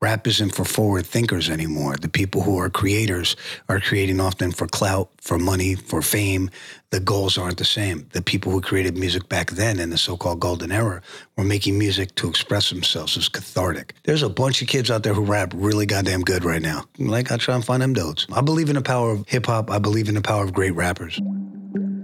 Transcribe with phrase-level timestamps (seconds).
[0.00, 1.96] Rap isn't for forward thinkers anymore.
[1.96, 3.34] The people who are creators
[3.68, 6.50] are creating often for clout, for money, for fame.
[6.90, 8.06] The goals aren't the same.
[8.12, 11.02] The people who created music back then in the so called golden era
[11.36, 13.94] were making music to express themselves as cathartic.
[14.04, 16.84] There's a bunch of kids out there who rap really goddamn good right now.
[16.98, 18.24] Like, I try and find them dudes.
[18.32, 19.68] I believe in the power of hip hop.
[19.68, 21.20] I believe in the power of great rappers.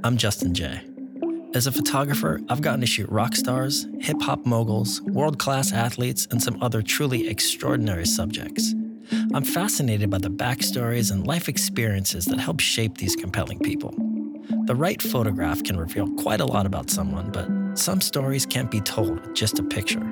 [0.02, 0.82] I'm Justin Jay.
[1.54, 6.26] As a photographer, I've gotten to shoot rock stars, hip hop moguls, world class athletes,
[6.32, 8.74] and some other truly extraordinary subjects.
[9.32, 13.94] I'm fascinated by the backstories and life experiences that help shape these compelling people.
[14.66, 18.80] The right photograph can reveal quite a lot about someone, but some stories can't be
[18.80, 20.02] told with just a picture.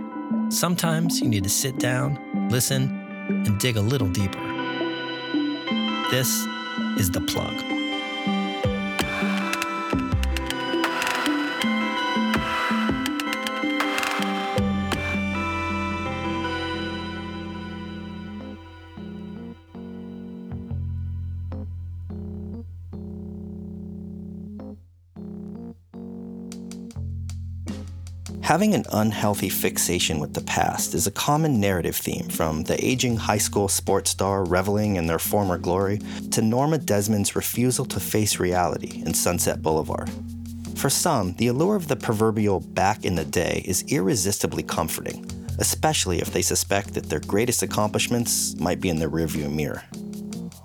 [0.49, 2.85] Sometimes you need to sit down, listen,
[3.29, 4.39] and dig a little deeper.
[6.09, 6.47] This
[7.01, 7.72] is The Plug.
[28.43, 33.17] Having an unhealthy fixation with the past is a common narrative theme from the aging
[33.17, 36.01] high school sports star reveling in their former glory
[36.33, 40.11] to Norma Desmond's refusal to face reality in Sunset Boulevard.
[40.75, 45.25] For some, the allure of the proverbial back in the day is irresistibly comforting,
[45.61, 49.85] especially if they suspect that their greatest accomplishments might be in the rearview mirror.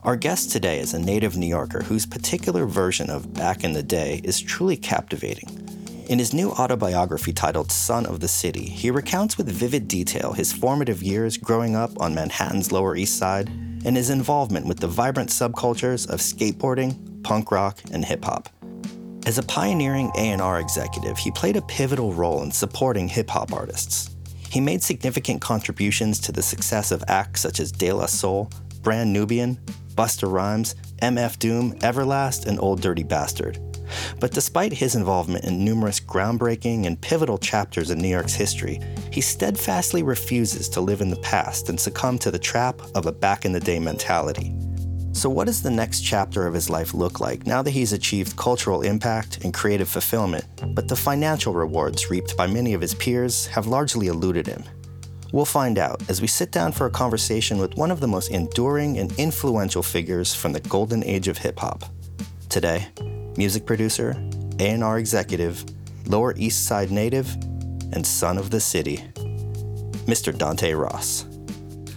[0.04, 3.84] Our guest today is a native New Yorker whose particular version of back in the
[3.84, 5.67] day is truly captivating.
[6.08, 10.54] In his new autobiography titled Son of the City, he recounts with vivid detail his
[10.54, 13.50] formative years growing up on Manhattan's Lower East Side
[13.84, 18.48] and his involvement with the vibrant subcultures of skateboarding, punk rock, and hip hop.
[19.26, 24.16] As a pioneering A&R executive, he played a pivotal role in supporting hip hop artists.
[24.50, 28.50] He made significant contributions to the success of acts such as De La Soul,
[28.82, 29.60] Brand Nubian,
[29.96, 33.60] Busta Rhymes, MF Doom, Everlast, and Old Dirty Bastard.
[34.20, 38.80] But despite his involvement in numerous groundbreaking and pivotal chapters in New York's history,
[39.12, 43.12] he steadfastly refuses to live in the past and succumb to the trap of a
[43.12, 44.54] back in the day mentality.
[45.18, 48.38] So, what does the next chapter of his life look like now that he's achieved
[48.38, 50.46] cultural impact and creative fulfillment,
[50.76, 54.64] but the financial rewards reaped by many of his peers have largely eluded him?
[55.34, 58.30] We'll find out as we sit down for a conversation with one of the most
[58.30, 61.84] enduring and influential figures from the golden age of hip hop.
[62.48, 62.88] Today,
[63.38, 64.16] music producer,
[64.60, 65.64] A&R executive,
[66.08, 67.32] Lower East Side native,
[67.94, 68.98] and son of the city,
[70.06, 70.36] Mr.
[70.38, 71.26] Dante Ross.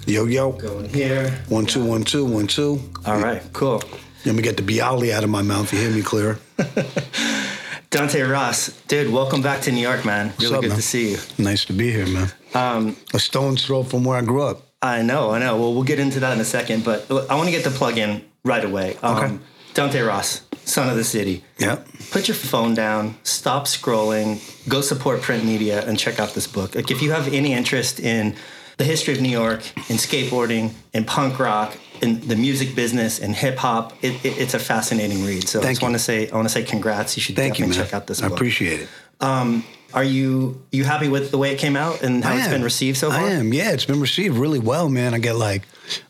[0.07, 0.53] Yo, yo.
[0.53, 1.31] Going here.
[1.49, 2.81] One, two, one, two, one, two.
[3.07, 3.83] All right, cool.
[4.25, 5.73] Let me get the Bialy out of my mouth.
[5.73, 6.39] You hear me clear?
[7.91, 10.33] Dante Ross, dude, welcome back to New York, man.
[10.39, 10.77] Really up, good man?
[10.77, 11.19] to see you.
[11.39, 12.33] Nice to be here, man.
[12.55, 14.63] Um, A stone's throw from where I grew up.
[14.83, 15.57] I know, I know.
[15.59, 17.99] Well, we'll get into that in a second, but I want to get the plug
[17.99, 18.97] in right away.
[19.03, 19.39] Um, Okay.
[19.75, 21.45] Dante Ross, son of the city.
[21.59, 21.81] Yeah.
[22.11, 26.75] Put your phone down, stop scrolling, go support print media, and check out this book.
[26.75, 28.35] Like, if you have any interest in
[28.77, 29.61] the history of New York,
[29.91, 34.55] in skateboarding, in punk rock, in the music business, and hip hop, it, it, it's
[34.55, 35.47] a fascinating read.
[35.49, 37.17] So I just want to say, I want to say, congrats.
[37.17, 37.85] You should Thank definitely man.
[37.85, 38.39] check out this I book.
[38.39, 38.89] appreciate it.
[39.21, 42.63] Um, are you you happy with the way it came out and how it's been
[42.63, 43.21] received so far?
[43.21, 43.53] I am.
[43.53, 45.15] Yeah, it's been received really well, man.
[45.15, 45.63] I get like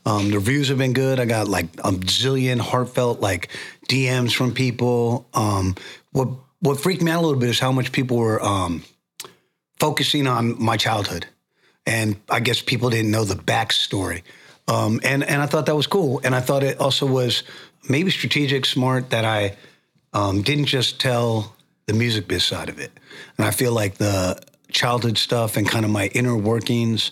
[0.05, 1.19] um, the reviews have been good.
[1.19, 3.49] I got like a zillion heartfelt like
[3.91, 5.27] DMs from people.
[5.35, 5.75] Um,
[6.13, 6.29] what
[6.61, 8.85] what freaked me out a little bit is how much people were um,
[9.79, 11.27] focusing on my childhood,
[11.87, 14.23] and I guess people didn't know the backstory.
[14.69, 17.43] Um, and and I thought that was cool, and I thought it also was
[17.89, 19.57] maybe strategic, smart that I
[20.13, 22.93] um, didn't just tell the music biz side of it.
[23.37, 24.41] And I feel like the
[24.71, 27.11] childhood stuff and kind of my inner workings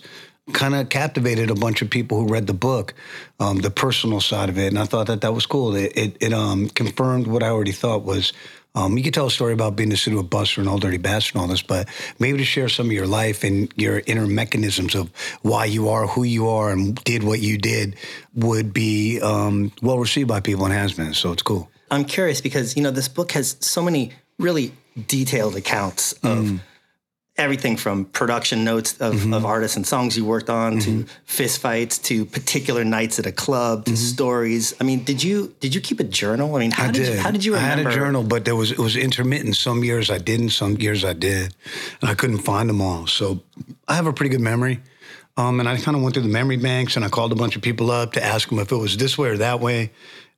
[0.53, 2.93] kind of captivated a bunch of people who read the book,
[3.39, 5.75] um, the personal side of it, and I thought that that was cool.
[5.75, 8.33] It it, it um, confirmed what I already thought was.
[8.75, 10.97] Um, you could tell a story about being a city with Busta and Old Dirty
[10.97, 14.27] Bastard and all this, but maybe to share some of your life and your inner
[14.27, 15.09] mechanisms of
[15.41, 17.95] why you are who you are and did what you did
[18.35, 21.15] would be um, well received by people and has been.
[21.15, 21.67] So it's cool.
[21.89, 24.71] I'm curious because you know this book has so many really
[25.07, 26.59] detailed accounts of mm
[27.39, 29.33] everything from production notes of, mm-hmm.
[29.33, 31.03] of, artists and songs you worked on mm-hmm.
[31.03, 33.97] to fist fights to particular nights at a club to mm-hmm.
[33.97, 34.75] stories.
[34.79, 36.55] I mean, did you did you keep a journal?
[36.55, 37.13] I mean, how I did, did.
[37.15, 37.89] You, how did you remember?
[37.89, 39.55] I had a journal, but there was it was intermittent.
[39.55, 41.55] Some years I didn't, some years I did,
[42.01, 43.07] and I couldn't find them all.
[43.07, 43.41] So
[43.87, 44.81] I have a pretty good memory.
[45.37, 47.55] Um, and I kind of went through the memory banks and I called a bunch
[47.55, 49.91] of people up to ask them if it was this way or that way.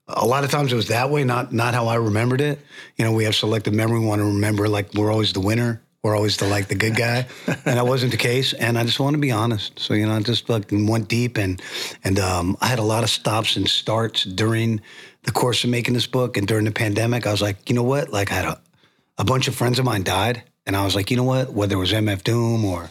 [0.07, 2.59] A lot of times it was that way, not not how I remembered it.
[2.97, 3.99] You know, we have selective memory.
[3.99, 6.95] We want to remember like we're always the winner we're always the like the good
[6.95, 8.53] guy, and that wasn't the case.
[8.53, 9.79] And I just want to be honest.
[9.79, 11.61] So you know, I just fucking went deep, and
[12.03, 14.81] and um, I had a lot of stops and starts during
[15.23, 17.83] the course of making this book, and during the pandemic, I was like, you know
[17.83, 18.11] what?
[18.11, 18.61] Like I had a,
[19.19, 21.53] a bunch of friends of mine died, and I was like, you know what?
[21.53, 22.89] Whether it was MF Doom or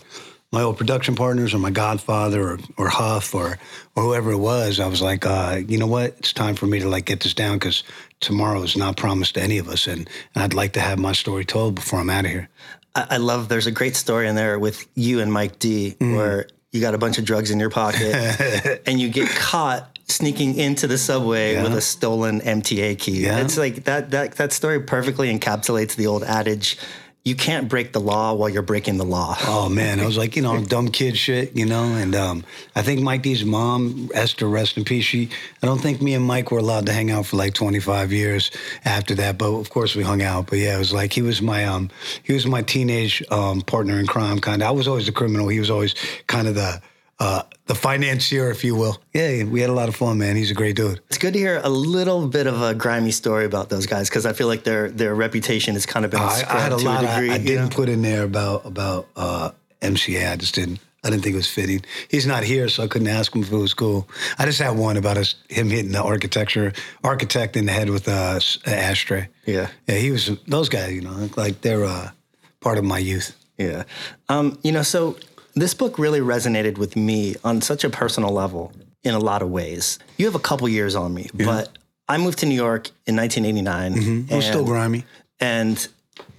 [0.52, 3.58] my old production partners or my godfather or, or Huff or
[3.96, 6.14] or whoever it was, I was like, uh, you know what?
[6.18, 7.82] It's time for me to like get this down because
[8.20, 11.12] tomorrow is not promised to any of us, and, and I'd like to have my
[11.12, 12.48] story told before I'm out of here.
[12.94, 13.48] I, love.
[13.48, 16.16] There's a great story in there with you and Mike D, mm.
[16.16, 20.56] where you got a bunch of drugs in your pocket, and you get caught sneaking
[20.56, 21.62] into the subway yeah.
[21.62, 23.24] with a stolen MTA key.
[23.24, 23.38] Yeah.
[23.38, 24.10] It's like that.
[24.10, 26.78] That that story perfectly encapsulates the old adage
[27.22, 29.36] you can't break the law while you're breaking the law.
[29.42, 31.84] Oh man, I was like, you know, dumb kid shit, you know.
[31.84, 32.44] And um,
[32.74, 35.04] I think Mike D's mom, Esther, rest in peace.
[35.04, 35.28] She,
[35.62, 38.50] I don't think me and Mike were allowed to hang out for like 25 years
[38.86, 39.36] after that.
[39.36, 40.46] But of course we hung out.
[40.46, 41.90] But yeah, it was like he was my um,
[42.22, 44.38] he was my teenage um, partner in crime.
[44.38, 44.68] Kind of.
[44.68, 45.48] I was always the criminal.
[45.48, 45.94] He was always
[46.26, 46.80] kind of the
[47.20, 48.98] uh, the financier, if you will.
[49.12, 50.36] Yeah, we had a lot of fun, man.
[50.36, 51.00] He's a great dude.
[51.08, 54.24] It's good to hear a little bit of a grimy story about those guys because
[54.24, 56.20] I feel like their their reputation has kind of been.
[56.20, 57.04] I, I had a lot.
[57.04, 57.76] A degree, I, I didn't know?
[57.76, 59.50] put in there about about uh,
[59.82, 60.32] MCA.
[60.32, 60.80] I just didn't.
[61.04, 61.82] I didn't think it was fitting.
[62.08, 64.06] He's not here, so I couldn't ask him if it was cool.
[64.38, 66.72] I just had one about us him hitting the architecture
[67.04, 69.28] architect in the head with a, an ashtray.
[69.46, 69.96] Yeah, yeah.
[69.96, 70.92] He was those guys.
[70.94, 72.10] You know, like they're uh,
[72.60, 73.36] part of my youth.
[73.60, 73.82] Yeah.
[74.30, 75.18] Um, you know, so
[75.54, 79.50] this book really resonated with me on such a personal level in a lot of
[79.50, 79.98] ways.
[80.16, 81.46] You have a couple years on me, yeah.
[81.46, 83.94] but I moved to New York in 1989.
[83.94, 84.40] Mm-hmm.
[84.40, 85.04] Still grimy.
[85.38, 85.88] And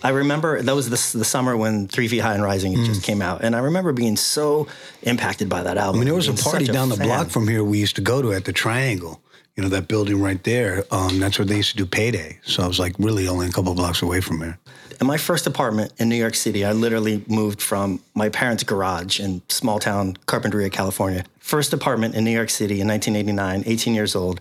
[0.03, 2.85] I remember that was the, the summer when Three Feet High and Rising mm.
[2.85, 4.67] just came out, and I remember being so
[5.03, 5.95] impacted by that album.
[5.95, 8.01] I mean, there was a party down a the block from here we used to
[8.01, 9.21] go to at the Triangle.
[9.55, 10.85] You know that building right there.
[10.91, 12.39] Um, that's where they used to do payday.
[12.43, 14.57] So I was like really only a couple blocks away from here.
[15.01, 19.19] In my first apartment in New York City, I literally moved from my parents' garage
[19.19, 21.25] in small town Carpinteria, California.
[21.39, 24.39] First apartment in New York City in 1989, 18 years old,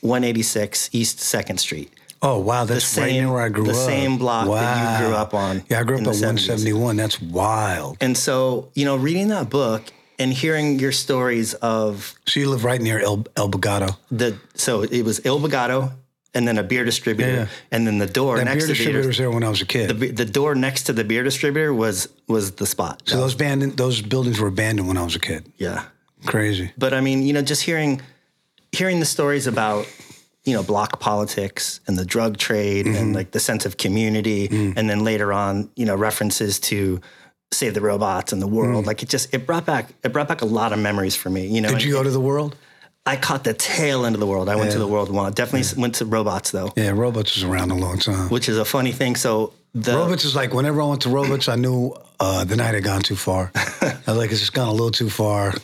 [0.00, 1.92] 186 East 2nd Street.
[2.20, 3.76] Oh wow, that's same, right near where I grew the up.
[3.76, 4.56] The same block wow.
[4.56, 5.62] that you grew up on.
[5.68, 6.96] Yeah, I grew up at 171.
[6.96, 7.96] That's wild.
[8.00, 9.84] And so, you know, reading that book
[10.18, 12.14] and hearing your stories of.
[12.26, 13.96] So you live right near El, El Bogado.
[14.10, 15.92] The so it was El Bogado
[16.34, 17.46] and then a beer distributor, yeah.
[17.70, 19.62] and then the door that next beer to distributor the was there when I was
[19.62, 19.98] a kid.
[19.98, 23.02] The, the, door next to the beer distributor was was the spot.
[23.06, 25.50] So those abandoned, those buildings were abandoned when I was a kid.
[25.56, 25.84] Yeah,
[26.26, 26.70] crazy.
[26.76, 28.00] But I mean, you know, just hearing
[28.72, 29.86] hearing the stories about
[30.44, 32.96] you know block politics and the drug trade mm-hmm.
[32.96, 34.78] and like the sense of community, mm-hmm.
[34.78, 37.00] and then later on, you know, references to
[37.52, 38.80] save the robots and the world.
[38.80, 38.86] Mm-hmm.
[38.86, 41.46] Like it just it brought back it brought back a lot of memories for me.
[41.46, 42.56] You know, did you go to the world?
[43.06, 44.50] I caught the tail end of the world.
[44.50, 45.32] I went to the world one.
[45.32, 45.80] Definitely yeah.
[45.80, 46.72] went to robots though.
[46.76, 48.28] Yeah, robots was around a long time.
[48.28, 49.16] Which is a funny thing.
[49.16, 52.74] So the robots is like whenever I went to robots, I knew uh, the night
[52.74, 53.50] had gone too far.
[53.54, 55.54] I was like, it's just gone a little too far.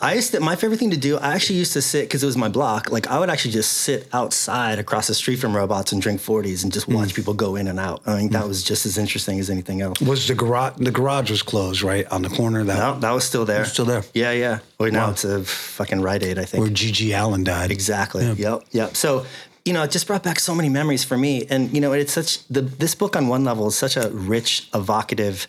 [0.00, 2.26] I used to, my favorite thing to do, I actually used to sit, because it
[2.26, 5.92] was my block, like I would actually just sit outside across the street from robots
[5.92, 7.16] and drink 40s and just watch mm.
[7.16, 8.02] people go in and out.
[8.06, 8.48] I mean, that mm.
[8.48, 10.00] was just as interesting as anything else.
[10.00, 12.06] Was the garage, the garage was closed, right?
[12.08, 12.64] On the corner?
[12.64, 13.60] That, no, that was still there.
[13.60, 14.02] Was still there?
[14.14, 14.60] Yeah, yeah.
[14.78, 15.06] Wait, wow.
[15.06, 16.62] now it's a fucking Rite Aid, I think.
[16.62, 17.70] Where GG Allen died.
[17.70, 18.24] Exactly.
[18.24, 18.34] Yeah.
[18.36, 18.96] Yep, yep.
[18.96, 19.26] So,
[19.64, 21.46] you know, it just brought back so many memories for me.
[21.50, 24.68] And, you know, it's such, the, this book on one level is such a rich,
[24.74, 25.46] evocative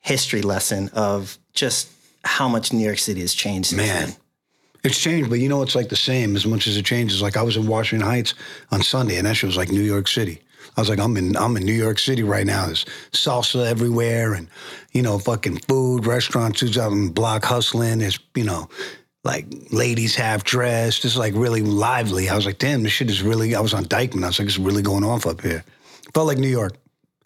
[0.00, 1.88] history lesson of just
[2.28, 3.74] how much New York City has changed.
[3.74, 4.08] Man.
[4.10, 4.16] Then.
[4.84, 7.20] It's changed, but you know, it's like the same as much as it changes.
[7.20, 8.34] Like I was in Washington Heights
[8.70, 10.40] on Sunday, and that shit was like New York City.
[10.76, 12.66] I was like, I'm in, I'm in New York City right now.
[12.66, 14.48] There's salsa everywhere, and
[14.92, 17.98] you know, fucking food, restaurants, who's out um, on the block hustling.
[17.98, 18.68] There's, you know,
[19.24, 21.04] like ladies half dressed.
[21.04, 22.28] It's like really lively.
[22.28, 23.56] I was like, damn, this shit is really.
[23.56, 24.22] I was on Dyckman.
[24.22, 25.64] I was like, it's really going off up here.
[26.14, 26.76] Felt like New York.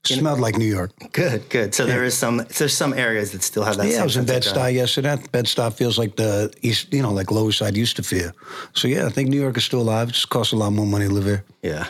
[0.05, 0.91] Smelled like New York.
[1.13, 1.75] Good, good.
[1.75, 3.87] So there is some there's some areas that still have that.
[3.87, 4.67] Yeah, I was in Bed-Stuy joy.
[4.69, 5.17] yesterday.
[5.31, 8.33] Bed-Stuy feels like the east, you know, like Lower Side used to feel.
[8.73, 10.09] So yeah, I think New York is still alive.
[10.09, 11.45] It just costs a lot more money to live here.
[11.63, 11.87] Yeah.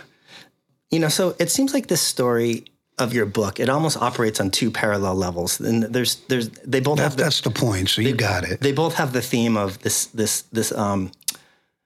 [0.90, 2.64] You know, so it seems like this story
[2.99, 5.59] of your book, it almost operates on two parallel levels.
[5.59, 7.88] And there's there's they both That, have the, that's the point.
[7.88, 8.61] So you got it.
[8.61, 11.11] they both have the theme of this this this um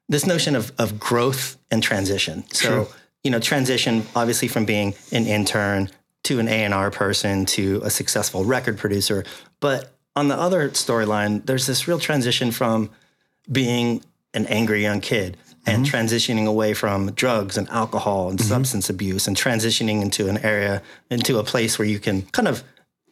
[0.08, 2.44] this notion of of growth and transition.
[2.50, 2.88] So,
[3.22, 5.88] you know, transition obviously from being an intern
[6.26, 9.24] to an A&R person to a successful record producer,
[9.60, 12.90] but on the other storyline, there's this real transition from
[13.50, 14.02] being
[14.34, 15.96] an angry young kid and mm-hmm.
[15.96, 18.48] transitioning away from drugs and alcohol and mm-hmm.
[18.48, 22.62] substance abuse and transitioning into an area into a place where you can kind of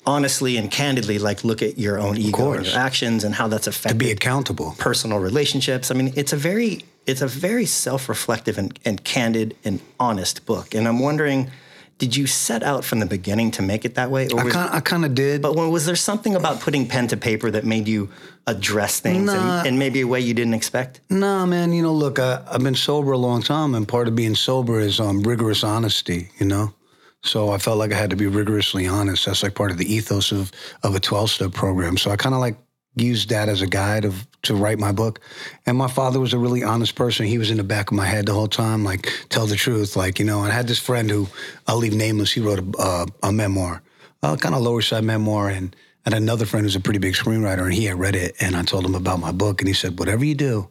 [0.06, 3.66] honestly and candidly like look at your own ego and your actions and how that's
[3.66, 4.74] affected to be accountable.
[4.78, 5.90] personal relationships.
[5.90, 10.74] I mean, it's a very it's a very self-reflective and, and candid and honest book.
[10.74, 11.50] And I'm wondering,
[11.98, 14.28] did you set out from the beginning to make it that way?
[14.28, 15.40] Or I was, kind I kind of did.
[15.40, 18.10] but when, was there something about putting pen to paper that made you
[18.46, 19.60] address things Nah.
[19.60, 21.00] in, in maybe a way you didn't expect?
[21.08, 21.72] Nah, man.
[21.72, 24.80] You know, look, I, I've been sober a long time, and part of being sober
[24.80, 26.30] is um, rigorous honesty.
[26.40, 26.74] You know,
[27.22, 29.26] so I felt like I had to be rigorously honest.
[29.26, 30.50] That's like part of the ethos of
[30.82, 31.96] of a twelve step program.
[31.96, 32.56] So I kind of like
[32.96, 35.20] used that as a guide of to write my book.
[35.66, 37.26] And my father was a really honest person.
[37.26, 39.96] He was in the back of my head the whole time, like tell the truth,
[39.96, 40.42] like you know.
[40.42, 41.28] And I had this friend who
[41.66, 42.32] I'll leave nameless.
[42.32, 43.82] He wrote a, uh, a memoir,
[44.22, 45.74] uh, kind of lower side memoir, and.
[46.06, 48.62] And another friend who's a pretty big screenwriter, and he had read it, and I
[48.62, 50.68] told him about my book, and he said, "Whatever you do,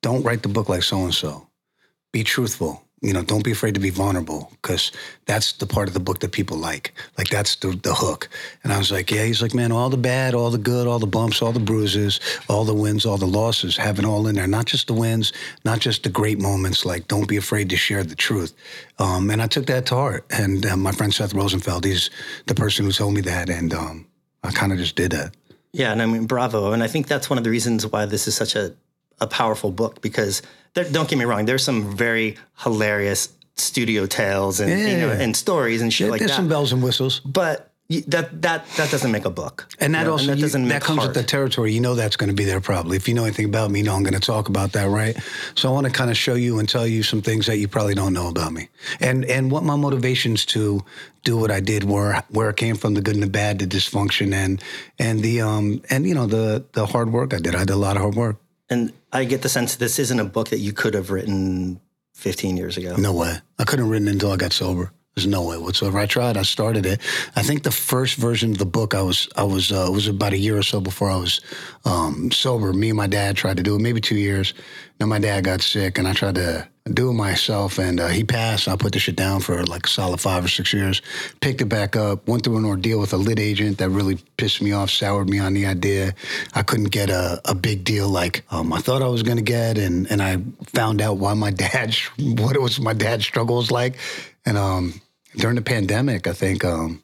[0.00, 1.48] don't write the book like so and so.
[2.12, 2.84] Be truthful.
[3.02, 4.92] You know, don't be afraid to be vulnerable because
[5.24, 6.92] that's the part of the book that people like.
[7.16, 8.28] Like that's the the hook.
[8.62, 9.24] And I was like, yeah.
[9.24, 12.20] He's like, man, all the bad, all the good, all the bumps, all the bruises,
[12.48, 14.46] all the wins, all the losses, have it all in there.
[14.46, 15.32] Not just the wins,
[15.64, 16.84] not just the great moments.
[16.84, 18.52] Like, don't be afraid to share the truth.
[18.98, 20.26] Um, and I took that to heart.
[20.30, 22.10] And uh, my friend Seth Rosenfeld, he's
[22.46, 24.06] the person who told me that, and um,
[24.42, 25.34] I kind of just did that.
[25.72, 26.72] Yeah, and I mean, bravo.
[26.72, 28.74] And I think that's one of the reasons why this is such a,
[29.20, 30.42] a powerful book because
[30.74, 35.36] there, don't get me wrong, there's some very hilarious studio tales and you know and
[35.36, 36.36] stories and shit There- like There's that.
[36.36, 37.20] some bells and whistles.
[37.20, 37.66] but
[38.06, 39.66] that that that doesn't make a book.
[39.80, 41.08] And that you know, also that you- doesn't that comes heart.
[41.08, 41.72] with the territory.
[41.74, 42.96] You know that's going to be there probably.
[42.96, 45.16] If you know anything about me, you know I'm going to talk about that, right?
[45.56, 47.66] So I want to kind of show you and tell you some things that you
[47.66, 48.68] probably don't know about me,
[49.00, 50.84] and and what my motivations to
[51.24, 53.66] do what I did were, where it came from, the good and the bad, the
[53.66, 54.62] dysfunction, and
[55.00, 57.56] and the um and you know the the hard work I did.
[57.56, 58.36] I did a lot of hard work.
[58.70, 61.80] And I get the sense this isn't a book that you could have written
[62.14, 62.96] 15 years ago.
[62.96, 63.36] No way.
[63.58, 64.92] I couldn't have written it until I got sober.
[65.16, 65.98] There's no way whatsoever.
[65.98, 66.36] I tried.
[66.36, 67.00] I started it.
[67.34, 70.06] I think the first version of the book I was I was uh, it was
[70.06, 71.40] about a year or so before I was
[71.84, 72.72] um, sober.
[72.72, 74.54] Me and my dad tried to do it, maybe two years.
[74.98, 78.24] Then my dad got sick, and I tried to do it myself, and uh, he
[78.24, 78.68] passed.
[78.68, 81.02] I put the shit down for like a solid five or six years.
[81.40, 82.26] Picked it back up.
[82.28, 85.38] Went through an ordeal with a lit agent that really pissed me off, soured me
[85.38, 86.14] on the idea.
[86.54, 89.42] I couldn't get a, a big deal like um, I thought I was going to
[89.42, 93.56] get, and and I found out why my dad what it was my dad's struggle
[93.56, 93.96] was like,
[94.44, 95.00] and um,
[95.36, 97.02] during the pandemic, I think um,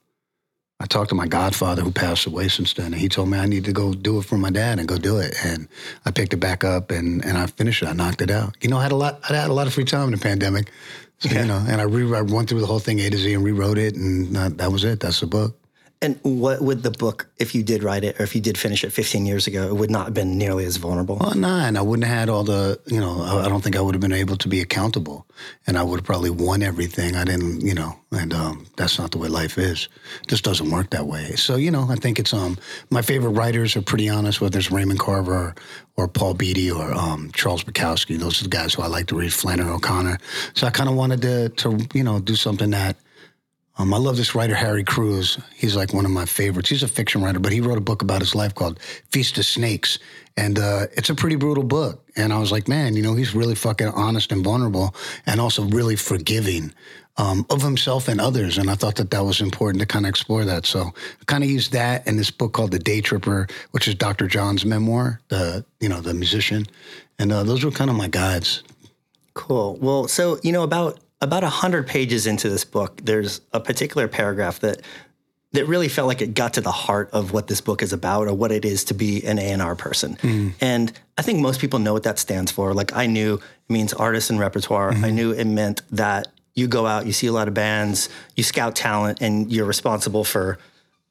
[0.78, 3.47] I talked to my godfather who passed away since then, and he told me I
[3.47, 5.35] need to go do it for my dad and go do it.
[5.42, 5.68] And
[6.04, 7.88] I picked it back up and, and I finished it.
[7.88, 8.56] I knocked it out.
[8.61, 9.21] You know, I had a lot.
[9.28, 10.71] I had a lot of free time in the pandemic,
[11.18, 11.64] so, you know.
[11.66, 13.95] And I re- I went through the whole thing A to Z and rewrote it,
[13.95, 15.00] and that, that was it.
[15.00, 15.59] That's the book.
[16.03, 18.85] And what would the book, if you did write it or if you did finish
[18.85, 21.17] it 15 years ago, it would not have been nearly as vulnerable?
[21.17, 23.81] Well, and I wouldn't have had all the, you know, I I don't think I
[23.81, 25.26] would have been able to be accountable,
[25.67, 27.17] and I would have probably won everything.
[27.17, 29.88] I didn't, you know, and um, that's not the way life is.
[30.21, 31.35] It just doesn't work that way.
[31.37, 32.59] So, you know, I think it's um,
[32.91, 34.43] my favorite writers are pretty honest.
[34.43, 35.55] Whether it's Raymond Carver or,
[35.97, 39.15] or Paul Beatty or um, Charles Bukowski, those are the guys who I like to
[39.17, 39.33] read.
[39.33, 40.19] Flannery O'Connor.
[40.53, 42.97] So I kind of wanted to, to, you know, do something that.
[43.78, 45.38] Um, I love this writer, Harry Crews.
[45.54, 46.71] He's like one of my favorites.
[46.71, 48.80] He's a fiction writer, but he wrote a book about his life called
[49.12, 49.99] Feast of Snakes.
[50.37, 52.02] And uh, it's a pretty brutal book.
[52.16, 54.95] And I was like, man, you know, he's really fucking honest and vulnerable
[55.26, 56.73] and also really forgiving
[57.18, 58.56] um, of himself and others.
[58.56, 60.64] And I thought that that was important to kind of explore that.
[60.64, 63.95] So I kind of used that and this book called The Day Tripper, which is
[63.95, 64.26] Dr.
[64.26, 66.66] John's memoir, the, you know, the musician.
[67.18, 68.62] And uh, those were kind of my guides.
[69.35, 69.76] Cool.
[69.83, 74.09] Well, so you know about about a hundred pages into this book, there's a particular
[74.09, 74.80] paragraph that
[75.52, 78.26] that really felt like it got to the heart of what this book is about
[78.26, 80.16] or what it is to be an A&R person.
[80.21, 80.49] Hmm.
[80.61, 82.75] And I think most people know what that stands for.
[82.75, 84.92] Like I knew it means artist and repertoire.
[84.92, 85.04] Hmm.
[85.04, 88.42] I knew it meant that you go out, you see a lot of bands, you
[88.42, 90.59] scout talent and you're responsible for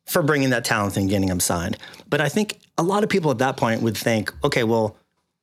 [0.05, 1.77] for bringing that talent and getting them signed.
[2.07, 4.95] But I think a lot of people at that point would think, okay, well,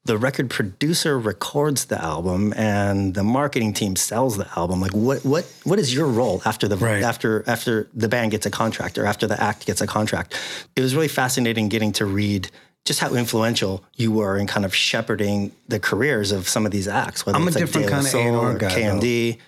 [0.04, 4.80] the record producer records the album and the marketing team sells the album.
[4.80, 7.02] Like what what what is your role after the Right.
[7.02, 10.34] after after the band gets a contract or after the act gets a contract?
[10.74, 12.50] It was really fascinating getting to read
[12.84, 16.88] just how influential you were in kind of shepherding the careers of some of these
[16.88, 17.24] acts.
[17.24, 19.38] Whether I'm a it's like different kind of A&R guy, KMD.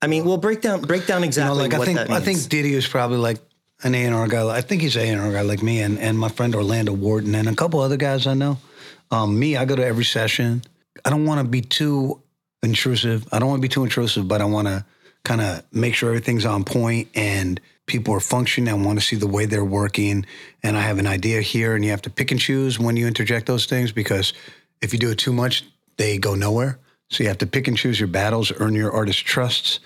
[0.00, 2.10] I mean, well, break down break down You know, exactly like I what think that
[2.10, 3.38] I think Diddy is probably like
[3.82, 4.48] an A and R guy.
[4.48, 6.92] I think he's an A and R guy like me, and and my friend Orlando
[6.92, 8.58] Wharton and a couple other guys I know.
[9.10, 10.62] Um, me, I go to every session.
[11.04, 12.20] I don't want to be too
[12.62, 13.26] intrusive.
[13.32, 14.84] I don't want to be too intrusive, but I want to
[15.24, 18.68] kind of make sure everything's on point and people are functioning.
[18.68, 20.26] I want to see the way they're working,
[20.62, 23.06] and I have an idea here, and you have to pick and choose when you
[23.06, 24.32] interject those things because
[24.82, 25.64] if you do it too much,
[25.96, 26.78] they go nowhere.
[27.10, 29.80] So you have to pick and choose your battles, earn your artist trusts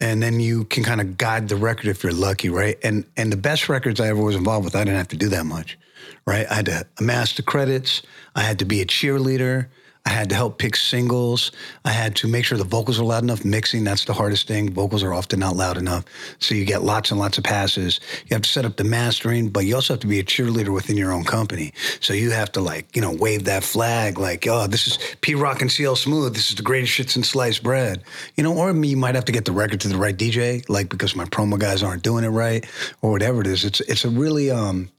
[0.00, 2.78] and then you can kind of guide the record if you're lucky, right?
[2.82, 5.28] And and the best records I ever was involved with, I didn't have to do
[5.30, 5.78] that much,
[6.26, 6.46] right?
[6.50, 8.02] I had to amass the credits.
[8.34, 9.66] I had to be a cheerleader.
[10.06, 11.50] I had to help pick singles.
[11.86, 13.42] I had to make sure the vocals were loud enough.
[13.42, 14.70] Mixing, that's the hardest thing.
[14.70, 16.04] Vocals are often not loud enough.
[16.40, 18.00] So you get lots and lots of passes.
[18.26, 20.74] You have to set up the mastering, but you also have to be a cheerleader
[20.74, 21.72] within your own company.
[22.00, 25.38] So you have to like, you know, wave that flag like, oh, this is Pete
[25.38, 26.34] Rock and CL Smooth.
[26.34, 28.02] This is the greatest shit since sliced bread.
[28.36, 30.90] You know, or you might have to get the record to the right DJ, like
[30.90, 32.66] because my promo guys aren't doing it right
[33.00, 33.64] or whatever it is.
[33.64, 34.90] It's it's a really um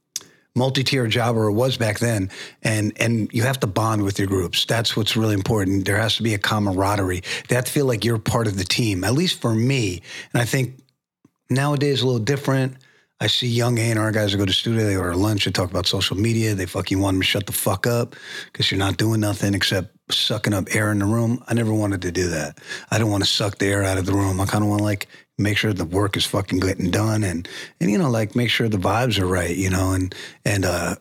[0.55, 2.29] multi-tier job or it was back then
[2.63, 4.65] and and you have to bond with your groups.
[4.65, 5.85] That's what's really important.
[5.85, 7.23] There has to be a camaraderie.
[7.47, 10.01] They have to feel like you're part of the team at least for me.
[10.33, 10.79] And i think
[11.49, 12.77] nowadays a little different.
[13.21, 15.87] I see young a&r guys that go to studio they order lunch they talk about
[15.87, 18.13] social media they fucking want them to shut the fuck up
[18.51, 21.43] because you're not doing nothing except sucking up air in the room.
[21.47, 22.59] I never wanted to do that.
[22.91, 24.39] I don't want to suck the air out of the room.
[24.39, 27.47] I kind of want to like make sure the work is fucking getting done and
[27.81, 30.15] and you know like make sure the vibes are right you know and
[30.45, 30.95] and uh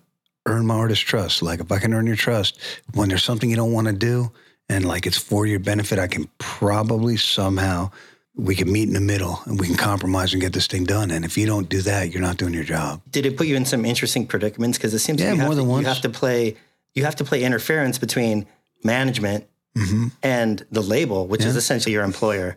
[0.46, 2.58] earn my artist trust like if i can earn your trust
[2.94, 4.30] when there's something you don't want to do
[4.68, 7.88] and like it's for your benefit i can probably somehow
[8.36, 11.12] we can meet in the middle and we can compromise and get this thing done
[11.12, 13.54] and if you don't do that you're not doing your job Did it put you
[13.54, 14.76] in some interesting predicaments?
[14.76, 15.82] Because it seems Yeah, like you have, more to, than once.
[15.82, 16.56] you have to play
[16.94, 18.46] you have to play interference between
[18.82, 20.06] management Mm-hmm.
[20.22, 22.56] and the label, which is essentially your employer.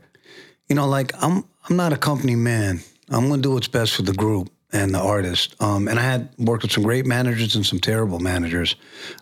[0.69, 2.79] you know, like I'm I'm not a company man.
[3.09, 5.55] I'm gonna do what's best for the group and the artist.
[5.61, 8.75] Um, and I had worked with some great managers and some terrible managers.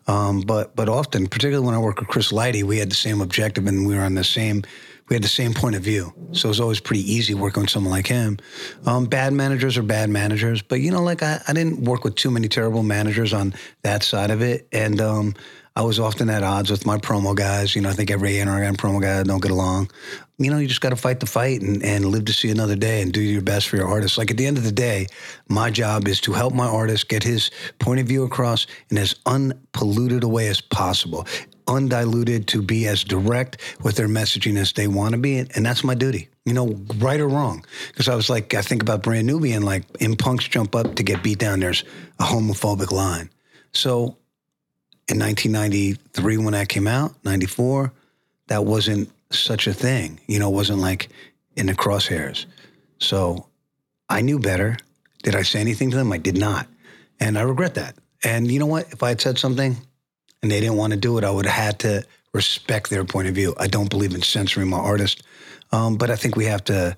[0.07, 3.21] Um, but but often, particularly when I worked with Chris Lighty, we had the same
[3.21, 4.63] objective and we were on the same
[5.09, 6.13] we had the same point of view.
[6.31, 8.39] So it was always pretty easy working with someone like him.
[8.85, 12.15] Um, bad managers are bad managers, but you know, like I, I didn't work with
[12.15, 13.53] too many terrible managers on
[13.83, 14.67] that side of it.
[14.71, 15.35] And um,
[15.75, 17.75] I was often at odds with my promo guys.
[17.75, 19.91] You know, I think every A&R and promo guy don't get along.
[20.37, 22.75] You know, you just got to fight the fight and, and live to see another
[22.75, 24.17] day and do your best for your artist.
[24.17, 25.07] Like at the end of the day,
[25.47, 29.15] my job is to help my artist get his point of view across in as
[29.25, 31.25] unpolluted a way as possible,
[31.67, 35.37] undiluted to be as direct with their messaging as they want to be.
[35.37, 37.65] And that's my duty, you know, right or wrong.
[37.87, 41.03] Because I was like, I think about Brand Nubian, like in Punks Jump Up to
[41.03, 41.85] get beat down, there's
[42.19, 43.29] a homophobic line.
[43.71, 44.17] So
[45.07, 47.93] in 1993 when that came out 94
[48.47, 51.09] that wasn't such a thing you know wasn't like
[51.55, 52.45] in the crosshairs.
[52.99, 53.47] So
[54.09, 54.77] i knew better.
[55.23, 56.11] Did i say anything to them?
[56.11, 56.67] I did not.
[57.19, 57.95] And i regret that.
[58.23, 58.91] And you know what?
[58.91, 59.77] If i had said something
[60.41, 63.29] and they didn't want to do it i would have had to respect their point
[63.29, 63.55] of view.
[63.57, 65.23] I don't believe in censoring my artist.
[65.71, 66.97] Um, but i think we have to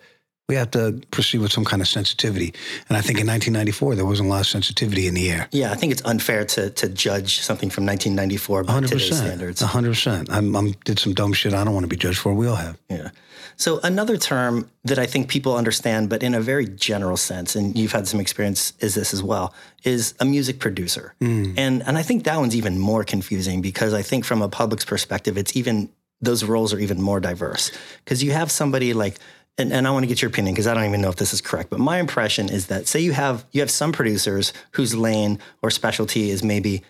[0.49, 2.53] we have to proceed with some kind of sensitivity
[2.87, 5.71] and i think in 1994 there wasn't a lot of sensitivity in the air Yeah,
[5.71, 9.27] I think it's unfair to to judge something from 1994 by hundred today's percent.
[9.27, 9.61] standards.
[9.61, 10.29] hundred percent.
[10.31, 11.53] I'm, I'm did some dumb shit.
[11.53, 12.33] I don't want to be judged for.
[12.33, 12.77] We all have.
[12.89, 13.09] Yeah.
[13.57, 17.75] So another term that I think people understand, but in a very general sense, and
[17.77, 21.13] you've had some experience is this as well, is a music producer.
[21.21, 21.57] Mm.
[21.57, 24.85] And and I think that one's even more confusing because I think from a public's
[24.85, 25.89] perspective, it's even
[26.21, 27.71] those roles are even more diverse.
[28.03, 29.15] Because you have somebody like
[29.57, 31.33] and, and I want to get your opinion because I don't even know if this
[31.33, 34.95] is correct, but my impression is that say you have you have some producers whose
[34.95, 36.83] lane or specialty is maybe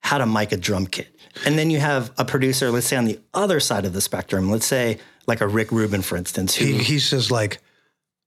[0.00, 1.08] how to mic a drum kit.
[1.44, 4.50] And then you have a producer, let's say on the other side of the spectrum,
[4.50, 7.58] let's say like a Rick Rubin, for instance, who, He, he says like,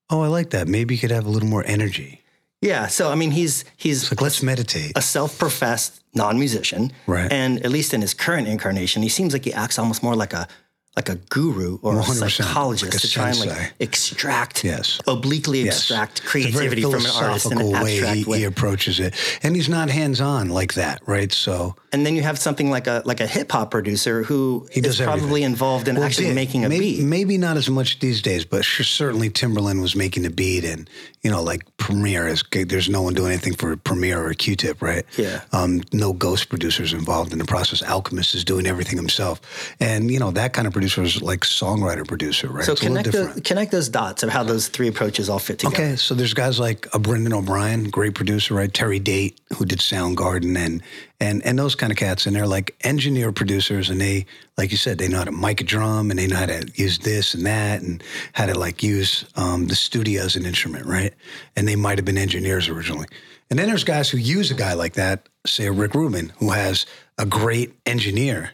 [0.09, 0.67] "Oh, I like that.
[0.67, 2.21] Maybe you could have a little more energy.
[2.61, 2.87] yeah.
[2.87, 6.91] So, I mean, he's, he's Like, let's meditate." a self-professed non-musician.
[7.07, 7.31] Right.
[7.31, 10.33] And at least in his current incarnation, he seems like he acts almost more like
[10.33, 10.47] a,
[10.95, 14.99] like a guru or a 100%, psychologist like a to try and like extract, Yes.
[15.07, 15.77] obliquely Yes.
[15.77, 18.37] extract It's a very creativity from an artist in an way abstract he, way.
[18.39, 21.31] he approaches it, and he's not hands on like that, right?
[21.31, 24.79] So And then you have something like a like a hip hop producer who He
[24.79, 25.43] is probably everything.
[25.43, 26.35] involved in Well, actually did.
[26.35, 27.03] making a maybe, beat.
[27.03, 30.89] Maybe not as much these days, but sure, certainly Timbaland was making the beat, and
[31.21, 32.43] you know, like Premier is.
[32.51, 35.03] There's no one doing anything for Premier or Q-Tip, right?
[35.17, 35.41] Yeah.
[35.51, 37.83] Um, no ghost producers involved in the process.
[37.83, 39.41] Alchemist is doing everything himself,
[39.81, 42.63] and you know that kind of producer is like songwriter producer, right?
[42.63, 43.35] So It's a little connect different.
[43.35, 45.75] the, connect those dots of how those three approaches all fit together.
[45.75, 48.73] Okay, so there's guys like a Brendan O'Brien, great producer, right?
[48.73, 50.81] Terry Date, who did Soundgarden, and
[51.21, 54.25] and and those kind of cats, and they're like engineer producers, and they,
[54.57, 56.69] like you said, they know how to mic a drum, and they know how to
[56.75, 58.03] use this and that, and
[58.33, 61.13] how to like use um, the studio as an instrument, right?
[61.55, 63.07] And they might have been engineers originally.
[63.51, 66.85] And then there's guys who use a guy like that, say Rick Rubin, who has
[67.17, 68.51] a great engineer,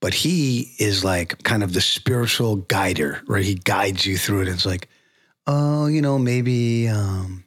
[0.00, 3.44] but he is like kind of the spiritual guider, right?
[3.44, 4.48] He guides you through it.
[4.48, 4.88] It's like,
[5.46, 7.44] oh, you know, maybe um,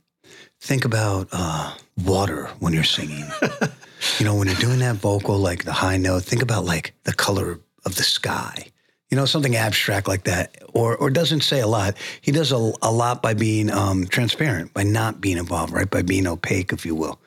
[0.59, 1.73] think about uh,
[2.05, 3.25] water when you're singing.
[4.17, 7.13] you know, when you're doing that vocal, like the high note, think about like the
[7.13, 8.65] color of the sky.
[9.09, 11.97] You know, something abstract like that, or or doesn't say a lot.
[12.21, 15.89] He does a, a lot by being um, transparent, by not being involved, right?
[15.89, 17.19] By being opaque, if you will.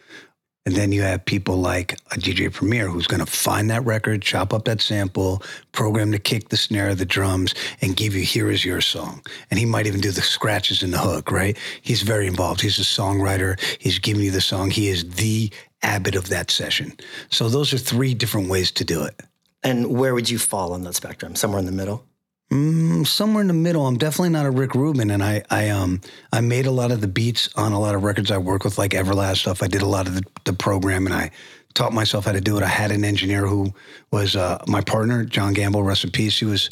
[0.67, 4.23] And then you have people like a DJ Premier who's going to find that record,
[4.23, 8.23] chop up that sample, program the kick, the snare, of the drums, and give you
[8.23, 9.21] here is your song.
[9.51, 11.59] And he might even do the scratches in the hook, right?
[11.83, 12.63] He's very involved.
[12.63, 13.61] He's a songwriter.
[13.79, 14.71] He's giving you the song.
[14.71, 15.53] He is the
[15.85, 16.93] abbot of that session.
[17.31, 19.21] So those are three different ways to do it.
[19.63, 21.37] And where would you fall on that spectrum?
[21.37, 22.05] Somewhere in the middle?
[22.51, 23.87] Mm, somewhere in the middle.
[23.87, 26.01] I'm definitely not a Rick Rubin, and I, I, um,
[26.33, 28.77] I made a lot of the beats on a lot of records I work with,
[28.77, 29.63] like Everlast stuff.
[29.63, 31.31] I did a lot of the, the program, and I
[31.73, 32.63] taught myself how to do it.
[32.63, 33.73] I had an engineer who
[34.11, 36.39] was uh, my partner, John Gamble, rest in peace.
[36.39, 36.71] He was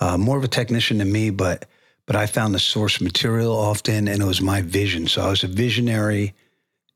[0.00, 1.66] uh, more of a technician than me, but
[2.06, 5.08] but I found the source material often, and it was my vision.
[5.08, 6.32] So I was a visionary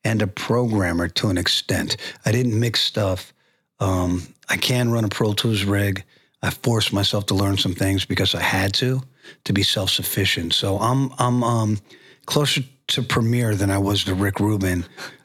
[0.05, 1.97] and a programmer to an extent.
[2.25, 3.33] I didn't mix stuff.
[3.81, 6.05] Um, I can run a Pro Tools rig.
[6.43, 9.03] I forced myself to learn some things because I had to
[9.45, 10.55] to be self sufficient.
[10.55, 11.79] So I'm I'm um,
[12.27, 14.85] closer to Premier than I was to Rick Rubin.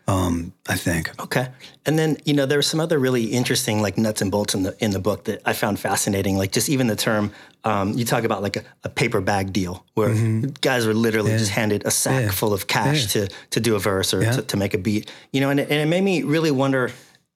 [0.10, 1.10] Um, I think.
[1.20, 1.50] Okay.
[1.86, 4.64] And then, you know, there were some other really interesting like nuts and bolts in
[4.64, 6.38] the in the book that I found fascinating.
[6.38, 7.32] Like just even the term
[7.66, 10.14] um, you talk about like a, a paper bag deal where
[10.62, 12.26] guys were literally just handed a sack Mm-hmm.
[12.28, 12.32] Yeah.
[12.32, 14.32] full of cash to to do a verse or Yeah.
[14.32, 15.12] to, to make a beat.
[15.34, 16.92] You know, and it, and it made me really wonder.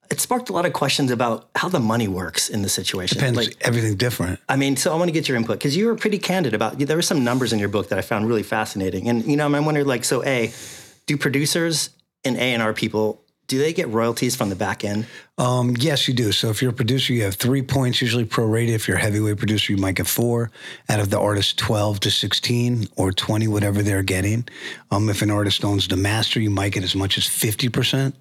[0.09, 3.17] It sparked a lot of questions about how the money works in the situation.
[3.17, 3.37] Depends.
[3.37, 4.39] Like, everything different.
[4.49, 6.77] I mean, so I want to get your input because you were pretty candid about.
[6.79, 9.45] There were some numbers in your book that I found really fascinating, and you know,
[9.45, 10.51] I'm wondering like, so a,
[11.05, 11.89] do producers
[12.23, 15.05] and A and R people do they get royalties from the back end?
[15.37, 16.31] Um, yes, you do.
[16.31, 18.69] So if you're a producer, you have three points, usually prorated.
[18.69, 20.51] If you're a heavyweight producer, you might get four
[20.87, 24.47] out of the artist 12 to 16 or 20, whatever they're getting.
[24.89, 28.13] Um, if an artist owns the master, you might get as much as 50%,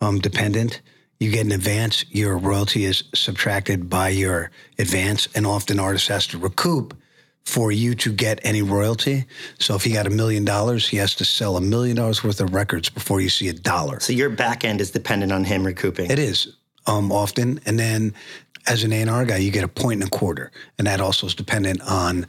[0.00, 0.80] um, dependent.
[1.18, 6.26] You get an advance, your royalty is subtracted by your advance, and often artist has
[6.28, 6.96] to recoup
[7.44, 9.24] for you to get any royalty.
[9.58, 12.40] So if he got a million dollars, he has to sell a million dollars worth
[12.40, 14.00] of records before you see a dollar.
[14.00, 16.10] So your back end is dependent on him recouping.
[16.10, 18.14] It is um, often, and then
[18.66, 21.34] as an A&R guy, you get a point and a quarter, and that also is
[21.34, 22.26] dependent on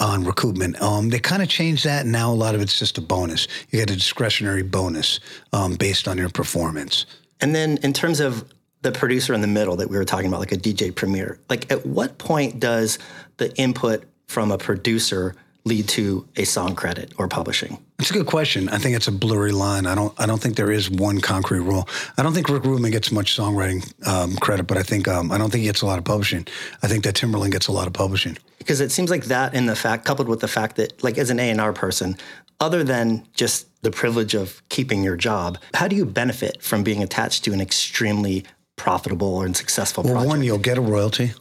[0.00, 0.80] on recoupment.
[0.80, 3.48] Um, they kind of changed that, and now a lot of it's just a bonus.
[3.70, 5.18] You get a discretionary bonus
[5.52, 7.06] um, based on your performance.
[7.40, 8.44] And then in terms of
[8.82, 11.70] the producer in the middle that we were talking about, like a DJ Premier, like
[11.72, 12.98] at what point does
[13.38, 17.78] the input from a producer lead to a song credit or publishing?
[17.98, 18.68] It's a good question.
[18.68, 19.84] I think it's a blurry line.
[19.86, 20.14] I don't.
[20.18, 21.88] I don't think there is one concrete rule.
[22.16, 25.36] I don't think Rick Rubin gets much songwriting um, credit, but I think um, I
[25.38, 26.46] don't think he gets a lot of publishing.
[26.82, 28.38] I think that Timbaland gets a lot of publishing.
[28.58, 31.30] because it seems like that and the fact coupled with the fact that like as
[31.30, 32.16] an A&R person
[32.60, 37.02] other than just the privilege of keeping your job how do you benefit from being
[37.02, 38.44] attached to an extremely
[38.76, 41.32] profitable and successful Well, project one, you'll get a royalty,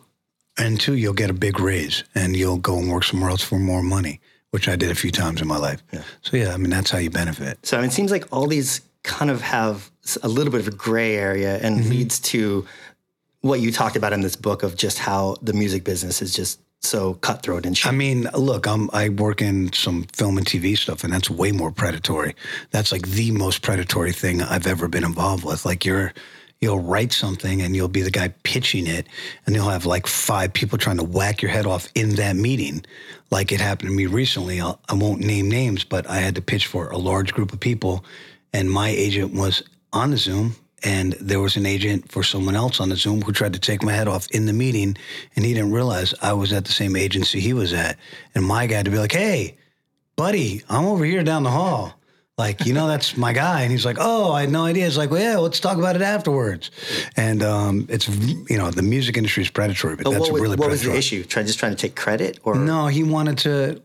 [0.58, 3.60] and two, you'll get a big raise, and you'll go and work somewhere else for
[3.60, 4.20] more money,
[4.52, 5.84] which I did a few times in my life.
[6.22, 7.60] So yeah, I mean that's how you benefit.
[7.66, 9.90] so I mean, it seems like all these kind of have
[10.24, 11.90] a little bit of a gray area and Mm-hmm.
[11.90, 12.66] leads to
[13.42, 16.60] what you talked about in this book of just how the music business is just
[16.82, 17.92] so cutthroat and shit.
[17.92, 21.52] I mean, look, I'm I work in some film and TV stuff, and that's way
[21.52, 22.36] more predatory.
[22.72, 25.66] That's like the most predatory thing I've ever been involved with.
[25.66, 26.14] Like you're,
[26.62, 29.08] you'll write something, and you'll be the guy pitching it,
[29.46, 32.86] and you'll have like five people trying to whack your head off in that meeting.
[33.32, 34.62] Like it happened to me recently.
[34.62, 37.60] I'll, I won't name names, but I had to pitch for a large group of
[37.60, 38.04] people,
[38.54, 42.80] and my agent was on the Zoom and there was an agent for someone else
[42.80, 44.96] on the Zoom who tried to take my head off in the meeting,
[45.36, 47.98] and he didn't realize I was at the same agency he was at.
[48.36, 49.58] And my guy had to be like, "Hey,
[50.16, 51.97] buddy, I'm over here down the hall.
[52.38, 53.64] Like, you know, that's my guy.
[53.64, 54.86] And he's like, oh, I had no idea.
[54.86, 56.70] It's like, well, yeah, let's talk about it afterwards.
[57.16, 60.42] And um, it's, you know, the music industry is predatory, but, But that's what, was,
[60.44, 61.24] really what was the issue?
[61.24, 63.82] Try, just trying to take credit, or No, he wanted to.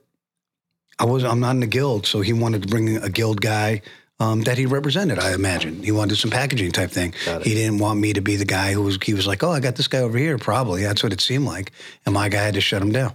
[0.98, 1.24] I was.
[1.24, 3.80] I'm not in the guild, so he wanted to bring a guild guy
[4.20, 5.18] um, that he represented.
[5.18, 7.14] I imagine he wanted some packaging type thing.
[7.42, 8.98] He didn't want me to be the guy who was.
[9.02, 11.46] He was like, "Oh, I got this guy over here." Probably that's what it seemed
[11.46, 11.72] like,
[12.04, 13.14] and my guy had to shut him down.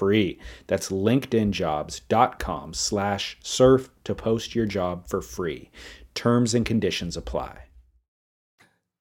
[0.00, 0.38] free.
[0.66, 5.68] That's linkedinjobs.com slash surf to post your job for free.
[6.14, 7.64] Terms and conditions apply.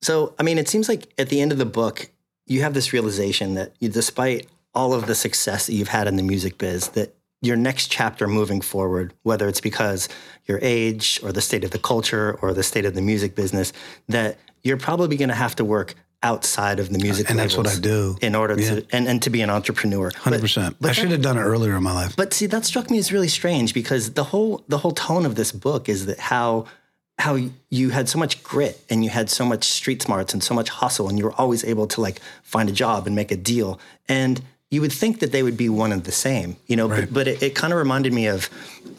[0.01, 2.09] So, I mean, it seems like at the end of the book,
[2.47, 6.17] you have this realization that you, despite all of the success that you've had in
[6.17, 10.09] the music biz, that your next chapter moving forward, whether it's because
[10.47, 13.71] your age or the state of the culture or the state of the music business,
[14.09, 17.67] that you're probably going to have to work outside of the music And that's what
[17.67, 18.17] I do.
[18.21, 18.75] in order Yeah.
[18.75, 20.11] to and, and to be an entrepreneur.
[20.11, 22.15] 100% but I should have done it earlier in my life.
[22.15, 25.35] but see, that struck me as really strange because the whole the whole tone of
[25.35, 26.65] this book is that how
[27.19, 27.37] how
[27.69, 30.69] you had so much grit and you had so much street smarts and so much
[30.69, 33.79] hustle and you were always able to like find a job and make a deal
[34.07, 36.87] and you would think that they would be one and the same, you know.
[36.87, 37.05] Right.
[37.05, 38.49] But, but it, it kind of reminded me of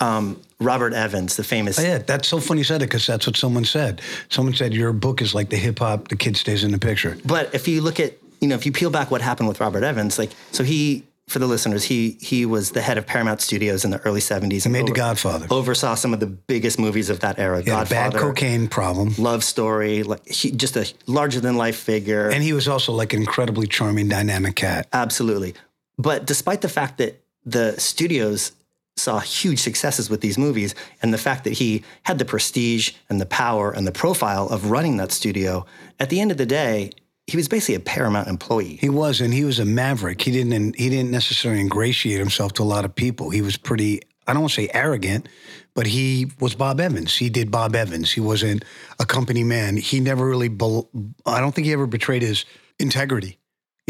[0.00, 1.78] um, Robert Evans, the famous.
[1.78, 4.02] Oh, yeah, that's so funny you said it because that's what someone said.
[4.28, 6.08] Someone said your book is like the hip hop.
[6.08, 7.16] The kid stays in the picture.
[7.24, 9.82] But if you look at, you know, if you peel back what happened with Robert
[9.82, 13.84] Evans, like, so he, for the listeners, he he was the head of Paramount Studios
[13.84, 14.66] in the early '70s.
[14.66, 15.46] and made The Godfather.
[15.50, 17.62] Oversaw some of the biggest movies of that era.
[17.62, 19.14] He a bad cocaine problem.
[19.16, 22.28] Love Story, like he, just a larger than life figure.
[22.28, 24.88] And he was also like an incredibly charming, dynamic cat.
[24.92, 25.54] Absolutely.
[25.96, 28.52] But despite the fact that the studios
[29.00, 33.20] saw huge successes with these movies and the fact that he had the prestige and
[33.20, 35.66] the power and the profile of running that studio,
[35.98, 36.90] at the end of the day,
[37.26, 38.76] he was basically a Paramount employee.
[38.80, 40.20] He was, and he was a maverick.
[40.20, 40.76] He didn't.
[40.76, 43.30] He didn't necessarily ingratiate himself to a lot of people.
[43.30, 44.02] He was pretty.
[44.26, 45.28] I don't want to say arrogant,
[45.74, 47.16] but he was Bob Evans.
[47.16, 48.12] He did Bob Evans.
[48.12, 48.64] He wasn't
[48.98, 49.76] a company man.
[49.76, 50.48] He never really.
[50.48, 50.90] bel-
[51.24, 52.44] I don't think he ever betrayed his
[52.78, 53.38] integrity.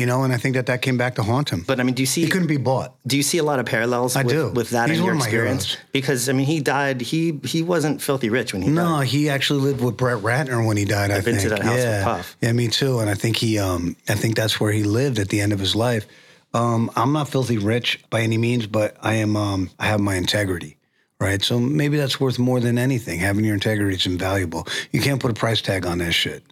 [0.01, 1.63] You know, and I think that that came back to haunt him.
[1.67, 2.95] But I mean, do you see he couldn't be bought.
[3.07, 4.49] do you see a lot of parallels I with, do.
[4.51, 5.77] with that He's in your experience?
[5.93, 7.03] Because I mean, he died.
[7.03, 8.89] He he wasn't filthy rich when he No, died.
[8.89, 11.11] No, he actually lived with Brett Ratner when he died.
[11.11, 12.37] I I've been to that house with yeah, Puff.
[12.41, 13.01] yeah, me too.
[13.01, 15.61] And I think he, um, I think that's where he lived at the end of
[15.61, 16.07] his life.
[16.55, 19.37] Um, I'm not filthy rich by any means, but I am.
[19.37, 20.79] Um, I have my integrity,
[21.21, 21.43] right?
[21.43, 23.21] So maybe that's worth more than anything.
[23.21, 24.67] Having your integrity is invaluable.
[24.93, 26.43] You can't put a price tag on that shit.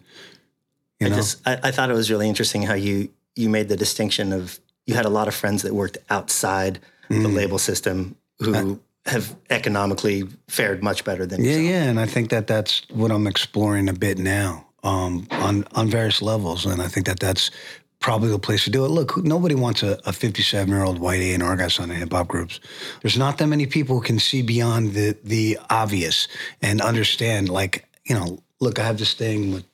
[0.99, 3.69] You I know, just I, I thought it was really interesting how you you made
[3.69, 7.33] the distinction of you had a lot of friends that worked outside the Mm.
[7.35, 11.65] label system who have economically fared much better than Yeah, yourself.
[11.69, 15.89] yeah, and I think that that's what I'm exploring a bit now um, on on
[15.89, 17.51] various levels, and I think that that's
[17.99, 18.89] probably the place to do it.
[18.89, 22.27] Look, nobody wants a 57 year old white A and R guy signing hip hop
[22.29, 22.59] groups.
[23.01, 26.27] There's not that many people who can see beyond the the obvious
[26.61, 27.49] and understand.
[27.49, 29.65] Like, you know, look, I have this thing with.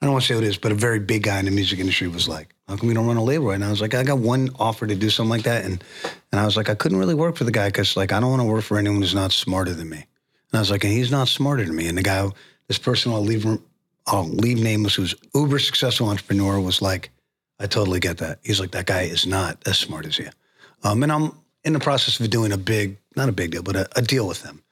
[0.00, 1.50] I don't want to say what it is, but a very big guy in the
[1.50, 3.80] music industry was like, "How come we don't run a label right now?" I was
[3.80, 5.82] like, "I got one offer to do something like that," and
[6.30, 8.30] and I was like, I couldn't really work for the guy because like I don't
[8.30, 9.96] want to work for anyone who's not smarter than me.
[10.50, 11.88] And I was like, and he's not smarter than me.
[11.88, 12.28] And the guy,
[12.68, 13.46] this person I'll leave,
[14.06, 17.10] I'll leave nameless, who's uber successful entrepreneur, was like,
[17.60, 18.38] I totally get that.
[18.42, 20.30] He's like, that guy is not as smart as you.
[20.84, 21.32] Um, and I'm
[21.64, 24.26] in the process of doing a big, not a big deal, but a, a deal
[24.26, 24.62] with them.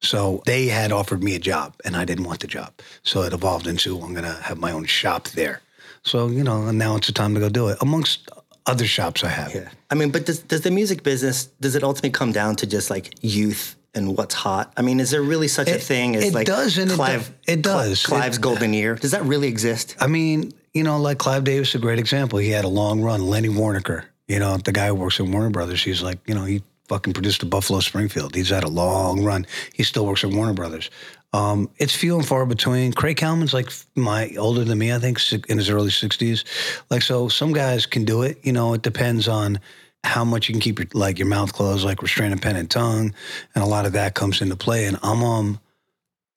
[0.00, 2.72] So they had offered me a job, and I didn't want the job.
[3.04, 5.60] So it evolved into I'm going to have my own shop there.
[6.04, 7.78] So you know, now it's the time to go do it.
[7.80, 8.28] Amongst
[8.66, 9.54] other shops I have.
[9.54, 9.68] Yeah.
[9.90, 12.90] I mean, but does, does the music business, does it ultimately come down to just
[12.90, 14.72] like youth and what's hot?
[14.76, 17.32] I mean, is there really such a thing as it like does and it Clive,
[17.46, 18.04] it does.
[18.06, 18.94] Clive's It- golden year?
[18.94, 19.96] Does that really exist?
[20.00, 22.38] I mean, you know, like Clive Davis, is a great example.
[22.38, 23.20] He had a long run.
[23.26, 25.82] Lenny Waronker, you know, the guy who works at Warner Brothers.
[25.82, 28.34] He's like, you know, he fucking produced the Buffalo Springfield.
[28.34, 29.46] He's had a long run.
[29.74, 30.88] He still works at Warner Brothers.
[31.32, 32.92] Um, it's few and far between.
[32.92, 35.18] Craig Kallman's like my older than me, I think,
[35.48, 36.44] in his early sixties.
[36.90, 38.38] Like, so some guys can do it.
[38.42, 39.58] You know, it depends on
[40.04, 42.70] how much you can keep your like your mouth closed, like restrain a pen and
[42.70, 43.14] tongue,
[43.54, 44.84] and a lot of that comes into play.
[44.84, 45.60] And I'm um.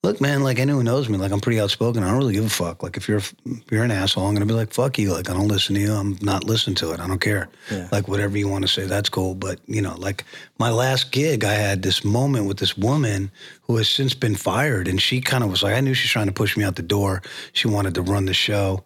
[0.06, 2.04] Look, man, like anyone knows me, like I'm pretty outspoken.
[2.04, 2.84] I don't really give a fuck.
[2.84, 5.12] Like if you're if you're an asshole, I'm gonna be like, fuck you.
[5.12, 5.94] Like I don't listen to you.
[5.94, 7.00] I'm not listening to it.
[7.00, 7.50] I don't care.
[7.92, 9.34] Like whatever you want to say, that's cool.
[9.34, 10.24] But you know, like
[10.60, 13.32] my last gig, I had this moment with this woman
[13.64, 16.12] who has since been fired, and she kind of was like, I knew she was
[16.12, 17.24] trying to push me out the door.
[17.54, 18.84] She wanted to run the show.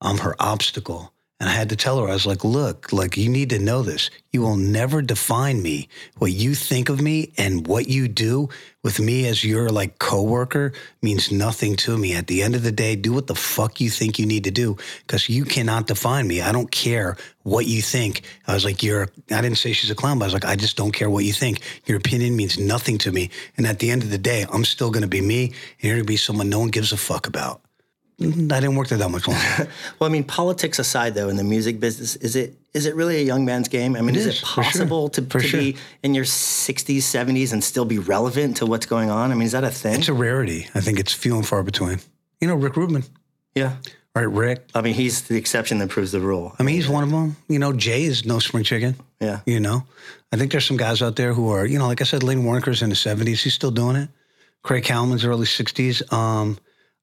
[0.00, 1.12] I'm her obstacle.
[1.38, 3.82] And I had to tell her, I was like, look, like you need to know
[3.82, 4.08] this.
[4.32, 5.88] You will never define me.
[6.16, 8.48] What you think of me and what you do
[8.82, 10.72] with me as your like coworker
[11.02, 12.14] means nothing to me.
[12.14, 14.50] At the end of the day, do what the fuck you think you need to
[14.50, 16.40] do because you cannot define me.
[16.40, 18.22] I don't care what you think.
[18.46, 20.56] I was like, you're, I didn't say she's a clown, but I was like, I
[20.56, 21.60] just don't care what you think.
[21.84, 23.28] Your opinion means nothing to me.
[23.58, 25.96] And at the end of the day, I'm still going to be me and you're
[25.96, 27.60] going to be someone no one gives a fuck about.
[28.20, 29.70] Mm, I didn't work there that much longer.
[29.98, 33.16] Well, I mean, politics aside, though, in the music business, is it is it really
[33.16, 33.96] a young man's game?
[33.96, 34.64] I mean, It is, is, it for sure.
[34.64, 35.60] possible to, to sure.
[35.60, 39.32] be in your 60s, 70s and still be relevant to what's going on?
[39.32, 39.98] I mean, is that a thing?
[39.98, 40.68] It's a rarity.
[40.74, 42.00] I think it's few and far between.
[42.40, 43.04] You know, Rick Rubin,
[43.54, 43.76] yeah.
[44.14, 44.24] right?
[44.28, 44.68] Rick.
[44.74, 46.54] I mean, he's the exception that proves the rule.
[46.58, 47.36] I mean, he's one of them.
[47.48, 48.96] You know, Jay is no spring chicken.
[49.20, 49.40] Yeah.
[49.46, 49.84] You know,
[50.32, 52.42] I think there's some guys out there who are, you know, like I said, Lenny
[52.42, 53.42] Waronker's in the 70s.
[53.42, 54.10] He's still doing it.
[54.62, 56.12] Craig Kallman's early 60s.
[56.12, 56.58] Um,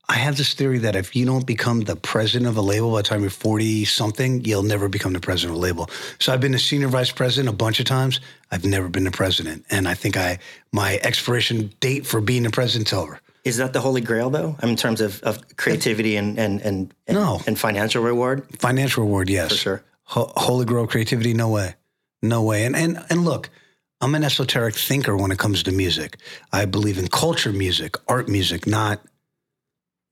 [0.09, 2.97] I have this theory that if you don't become the president of a label by
[2.97, 5.89] the time you're 40 something, you'll never become the president of a label.
[6.19, 8.19] So I've been a senior vice president a bunch of times.
[8.51, 9.65] I've never been the president.
[9.71, 10.39] And I think I
[10.71, 13.19] my expiration date for being the president's over.
[13.45, 16.61] Is that the holy grail, though, I mean, in terms of, of creativity and, and,
[16.61, 17.41] and, and, No.
[17.45, 18.45] and financial reward?
[18.59, 19.51] Financial reward, yes.
[19.51, 19.83] For sure.
[20.05, 21.75] Ho- Holy Grail creativity, no way,
[22.21, 22.65] no way.
[22.65, 23.49] And and and look,
[24.01, 26.17] I'm an esoteric thinker when it comes to music.
[26.51, 28.99] I believe in culture music, art music, not.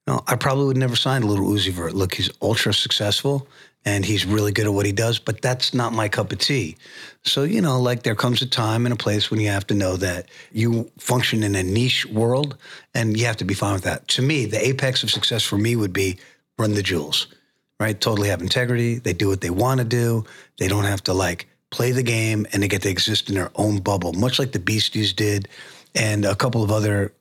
[0.08, 1.94] No, I probably would never sign a Little Uzi Vert.
[1.94, 3.48] Look, he's ultra successful
[3.86, 6.76] and he's really good at what he does, but that's not my cup of tea.
[7.24, 9.74] So, you know, like there comes a time and a place when you have to
[9.74, 12.58] know that you function in a niche world
[12.94, 14.08] and you have to be fine with that.
[14.10, 16.18] To me, the apex of success for me would be
[16.58, 17.28] run the jewels
[17.82, 18.00] right?
[18.00, 19.00] Totally have integrity.
[19.00, 20.24] They do what they want to do.
[20.60, 23.50] They don't have to like play the game and they get to exist in their
[23.56, 25.48] own bubble, much like the Beasties did
[25.96, 27.12] and a couple of other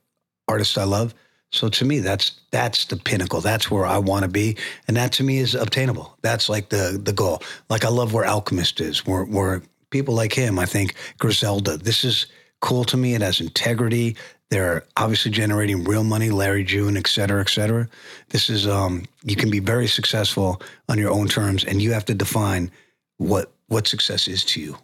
[0.47, 1.15] artists I love.
[1.51, 3.41] So to me, that's that's the pinnacle.
[3.41, 6.17] That's where I want to be, and that to me is obtainable.
[6.21, 7.41] That's like the the goal.
[7.69, 10.57] Like I love where Alchemist is, where where people like him.
[10.57, 11.77] I think Griselda.
[11.77, 12.27] This is
[12.61, 13.15] cool to me.
[13.15, 14.15] It has integrity.
[14.49, 16.29] They're obviously generating real money.
[16.29, 17.87] Larry June, et cetera, et cetera.
[18.29, 22.05] This is um, you can be very successful on your own terms, and you have
[22.05, 22.71] to define
[23.17, 24.77] what what success is to you.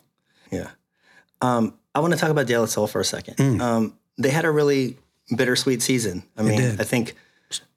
[0.52, 0.70] Yeah.
[1.42, 3.62] Um, I want to talk about De La Soul for a second.
[3.62, 4.98] Um, they had a really
[5.36, 6.24] bittersweet season.
[6.38, 6.62] I mean.
[6.80, 7.16] I think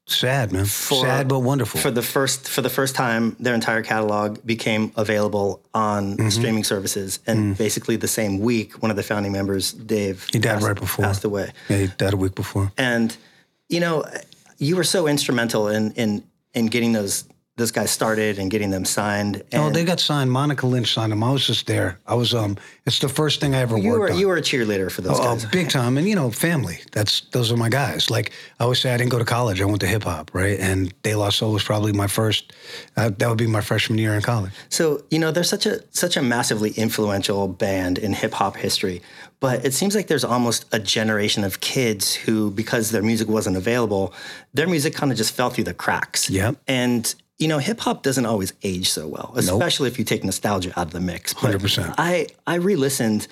[0.07, 1.81] Sad man, For- sad but wonderful.
[1.81, 6.29] for the first for the first time, their entire catalog became available on Mm-hmm.
[6.31, 10.33] streaming services, and basically the same week, one of the founding members, Dave, Mm.
[10.33, 11.05] He died passed, right before.
[11.05, 11.53] passed away.
[11.69, 12.73] yeah, he died a week before.
[12.77, 13.17] And
[13.69, 14.03] you know,
[14.59, 17.23] you were so instrumental in in in getting those
[17.61, 19.43] those guy started and getting them signed.
[19.53, 20.33] And Oh, they got signed.
[20.33, 21.23] Monica Lynch signed them.
[21.23, 22.01] I was just there.
[22.07, 22.57] I was um.
[22.87, 24.19] It's the first thing I ever you worked were on.
[24.19, 25.45] you were a cheerleader for those Oh, guys.
[25.47, 26.81] big time, and you know, family.
[26.91, 28.11] That's those are my guys.
[28.11, 29.61] Like I always say, I didn't go to college.
[29.63, 30.59] I went to hip hop, right?
[30.59, 32.53] And De La Soul was probably my first.
[32.97, 34.53] Uh, that would be my freshman year in college.
[34.71, 39.03] So you know, they're such a such a massively influential band in hip hop history,
[39.39, 43.57] but it seems like there's almost a generation of kids who, because their music wasn't
[43.57, 44.13] available,
[44.55, 46.29] their music kind of just fell through the cracks.
[46.31, 46.57] Yep.
[46.67, 50.71] And you know, hip hop doesn't always age so well, especially if you take nostalgia
[50.79, 51.35] out of the mix.
[51.35, 51.95] 100%.
[51.99, 53.27] I I re-listened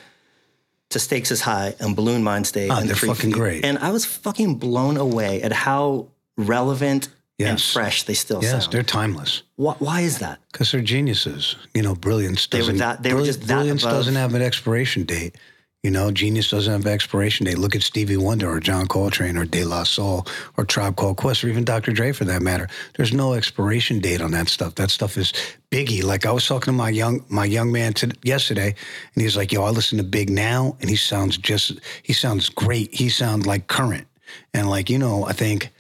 [0.89, 3.65] to Stakes is High and Buhloone Mindstate Ah, and they're Free fucking Feet, great.
[3.65, 8.53] and I was fucking blown away at how relevant and fresh they still sound.
[8.55, 8.73] Yes, sound.
[8.73, 10.39] they're timeless Why, why is that?
[10.51, 11.55] because they're geniuses.
[11.75, 12.79] You know, brilliance They were doesn't.
[12.79, 15.37] that- they were just that brilliance above- doesn't have an expiration date.
[15.85, 17.57] You know, genius doesn't have expiration date.
[17.57, 21.45] Look at Stevie Wonder or John Coltrane or De La Soul or Tribe Called Quest
[21.45, 21.93] or even Dr.
[21.93, 22.69] Dre for that matter.
[22.97, 24.75] There's no expiration date on that stuff.
[24.75, 25.33] That stuff is
[25.71, 26.03] biggie.
[26.03, 28.75] Like I was talking to my young my young man to, yesterday,
[29.15, 32.49] and he's like, "Yo, I listen to Big now, and he sounds just he sounds
[32.49, 32.93] great.
[32.93, 34.09] He sounds like current."
[34.53, 35.71] And like you know, I think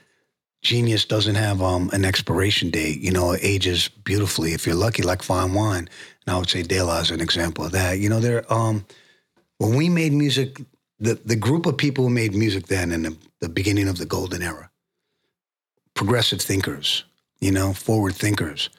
[0.62, 3.00] genius doesn't have um, an expiration date.
[3.00, 5.88] You know, it ages beautifully if you're lucky, like fine wine.
[6.24, 7.98] And I would say De La is an example of that.
[7.98, 8.84] You know, there um,
[9.58, 10.60] when we made music,
[10.98, 14.06] the the group of people who made music then in the, the beginning of the
[14.06, 14.70] golden era,
[15.94, 17.04] progressive thinkers,
[17.40, 18.70] you know, forward thinkers.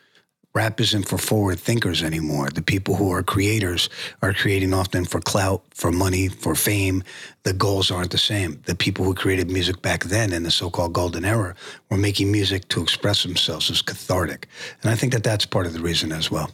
[0.56, 2.50] Rap isn't for forward thinkers anymore.
[2.50, 3.88] The people who are creators
[4.24, 7.04] are creating often for clout, for money, for fame.
[7.44, 8.60] The goals aren't the same.
[8.66, 11.54] The people who created music back then in the so-called golden era
[11.92, 14.48] were making music to express themselves as cathartic.
[14.82, 16.50] And I think that that's part of the reason as well.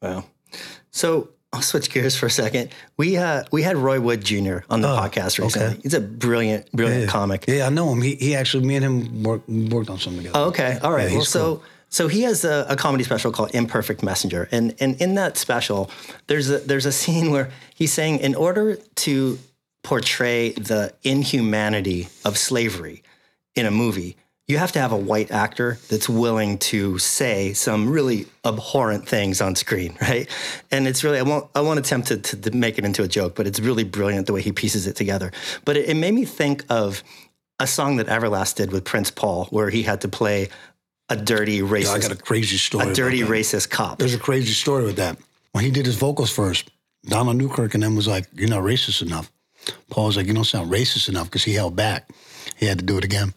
[0.00, 0.24] Wow.
[0.92, 2.70] So I'll switch gears for a second.
[2.96, 4.58] We uh, we had Roy Wood Jr.
[4.70, 5.68] on the Oh, podcast recently.
[5.68, 5.80] okay.
[5.82, 7.08] He's a brilliant, brilliant Yeah.
[7.08, 7.44] comic.
[7.46, 8.00] Yeah, I know him.
[8.00, 10.38] He, he actually, me and him worked, worked on something together.
[10.38, 10.78] Oh, okay.
[10.82, 11.02] All right.
[11.04, 14.74] Yeah, well, he's so so he has a, a comedy special called Imperfect Messenger, and
[14.80, 15.90] and in that special,
[16.26, 19.38] there's a there's a scene where he's saying, in order to
[19.84, 23.02] portray the inhumanity of slavery
[23.54, 24.16] in a movie,
[24.52, 29.40] you have to have a white actor that's willing to say some really abhorrent things
[29.40, 30.28] on screen, right?
[30.70, 33.08] And it's really I won't I won't attempt to, to, to make it into a
[33.08, 35.32] joke, but it's really brilliant the way he pieces it together.
[35.64, 37.02] But it, it made me think of
[37.58, 40.50] a song that Everlast did with Prince Paul, where he had to play
[41.08, 41.94] a dirty racist.
[41.94, 42.90] I racist, got a crazy story.
[42.90, 43.98] a dirty racist cop.
[43.98, 45.16] There's a crazy story with that.
[45.52, 46.70] When he did his vocals first,
[47.04, 49.32] Donald Newkirk and them was like, "You're not racist enough."
[49.88, 52.10] Paul was like, "You don't sound racist enough," because he held back.
[52.56, 53.32] He had to do it again.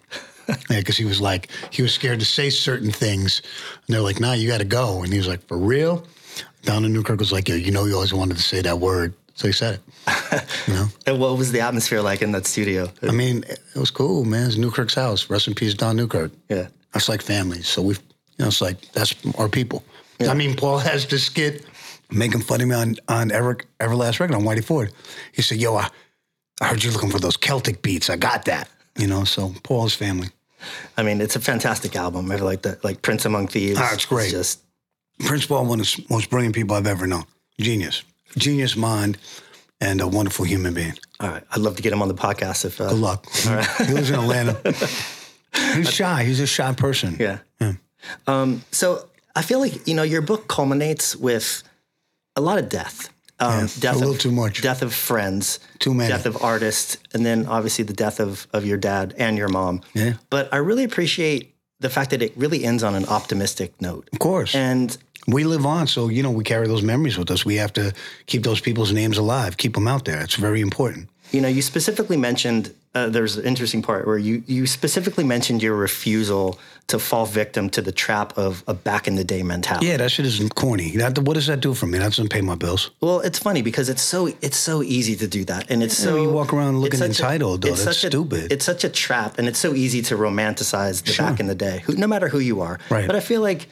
[0.69, 3.41] yeah, because he was like, he was scared to say certain things,
[3.87, 6.05] and they're like, "Nah, you got to go." And he was like, "For real?"
[6.63, 9.47] Donald Newkirk was like, "Yo, you know, you always wanted to say that word," so
[9.47, 10.43] he said it.
[10.67, 12.91] you know, and what was the atmosphere like in that studio?
[13.01, 14.47] I mean, it was cool, man.
[14.47, 15.29] It's Newkirk's house.
[15.29, 16.31] Rest in peace, Don Newkirk.
[16.49, 16.67] yeah.
[16.93, 17.61] That's like family.
[17.61, 17.99] So we, you
[18.39, 19.83] know, it's like that's our people.
[20.21, 21.65] I mean, Paul has this skit
[22.09, 24.93] making fun of me on on Ever Everlast record on Whitey Ford.
[25.33, 25.89] He said, "Yo, I,
[26.61, 28.09] I heard you looking for those Celtic beats.
[28.09, 30.29] I got that." You know, so Paul's family.
[30.97, 32.31] I mean, it's a fantastic album.
[32.31, 33.79] I like that, like Prince Among Thieves.
[33.81, 34.31] Ah, it's great.
[34.31, 34.61] just
[35.19, 37.23] Prince Paul, one of the most brilliant people I've ever known.
[37.59, 38.03] Genius,
[38.37, 39.17] genius mind,
[39.81, 40.93] and a wonderful human being.
[41.19, 41.43] all right.
[41.51, 42.79] I'd love to get him on the podcast if.
[42.81, 43.25] Uh, Good luck.
[43.35, 44.57] he lives in Atlanta.
[45.75, 46.23] He's shy.
[46.25, 47.15] He's a shy person.
[47.19, 47.39] Yeah.
[48.27, 51.63] Um, so I feel like you know your book culminates with
[52.35, 53.09] a lot of death.
[53.39, 54.61] Um, Yeah, death a little of, too much.
[54.61, 55.59] Death of friends.
[55.79, 56.09] Too many.
[56.09, 59.81] Death of artists, and then obviously the death of of your dad and your mom.
[59.93, 60.13] Yeah.
[60.29, 64.07] But I really appreciate the fact that it really ends on an optimistic note.
[64.13, 64.55] Of course.
[64.55, 67.43] And we live on, so you know we carry those memories with us.
[67.45, 67.93] We have to
[68.25, 70.21] keep those people's names alive, keep them out there.
[70.23, 71.09] It's very important.
[71.31, 75.61] you know, you specifically mentioned uh, there's an interesting part where you you specifically mentioned
[75.61, 79.87] your refusal to fall victim to the trap of a back in the day mentality.
[79.87, 80.91] Yeah, that shit is corny.
[80.97, 81.97] That, what does that do for me?
[81.97, 82.91] That doesn't pay my bills.
[83.01, 86.05] Well, it's funny because it's so it's so easy to do that, and it's Yeah,
[86.11, 87.69] so you walk around looking such a- entitled, though.
[87.73, 88.51] it's That's such a- stupid.
[88.53, 91.25] it's such a trap, and it's so easy to romanticize the Sure.
[91.25, 92.79] back in the day, who, no matter who you are.
[92.89, 93.07] Right.
[93.07, 93.67] But I feel like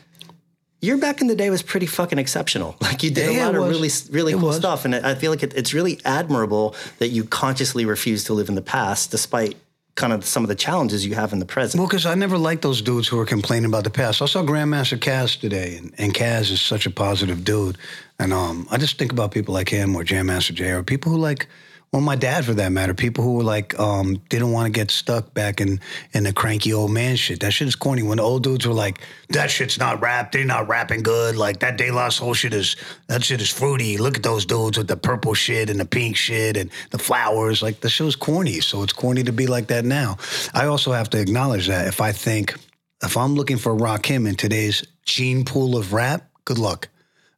[0.84, 2.76] your back in the day was pretty fucking exceptional.
[2.82, 4.58] Like you did Yeah, a lot of really really It cool was.
[4.58, 8.50] stuff, and I feel like it, it's really admirable that you consciously refuse to live
[8.50, 9.56] in the past, despite
[9.96, 11.80] kind of some of the challenges you have in the present.
[11.80, 14.22] Well, because I never liked those dudes who were complaining about the past.
[14.22, 17.78] I saw Grandmaster Caz today, and, and Caz is such a positive dude.
[18.20, 21.12] And um, I just think about people like him or Jam Master Jay or people
[21.12, 21.48] who like,
[21.94, 24.90] well, my dad for that matter, people who were like, um, didn't want to get
[24.90, 25.80] stuck back in,
[26.14, 27.42] in the cranky old man shit.
[27.42, 28.02] That shit is corny.
[28.02, 31.36] When the old dudes were like, that shit's not rap, they're not rapping good.
[31.36, 32.76] Like that De La Soul shit is,
[33.10, 34.00] that shit is fruity.
[34.00, 37.62] Look at those dudes with the purple shit and the pink shit and the flowers.
[37.62, 38.60] Like the show's corny.
[38.60, 40.18] So it's corny to be like that now.
[40.56, 42.56] I also have to acknowledge that if I think,
[43.04, 46.90] if I'm looking for Rakim in today's gene pool of rap, good luck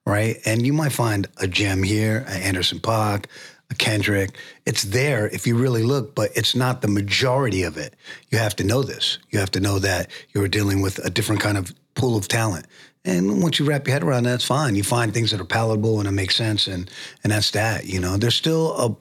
[0.07, 0.37] right?
[0.45, 3.25] And you might find a gem here, an Anderson Paak,
[3.70, 4.38] a Kendrick.
[4.66, 7.95] It's there if you really look, but it's not the majority of it.
[8.30, 9.20] You have to know this.
[9.32, 12.68] You have to know that you're dealing with a different kind of pool of talent.
[13.03, 14.76] And once you wrap your head around that, it's fine.
[14.76, 16.89] You find things that are palatable and it makes sense, and
[17.24, 17.86] and that's that.
[17.86, 18.95] You know, there's still a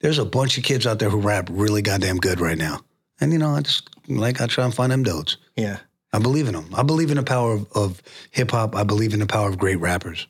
[0.00, 2.80] there's a bunch of kids out there who rap really goddamn good right now.
[3.20, 5.36] And you know, I just like I try and find them dudes.
[5.56, 5.78] yeah.
[6.12, 6.68] I believe in them.
[6.72, 8.76] I believe in the power of, of hip hop.
[8.76, 10.28] I believe in the power of great rappers.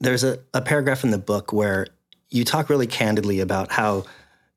[0.00, 1.86] there's a, a paragraph in the book where
[2.34, 4.04] you talk really candidly about how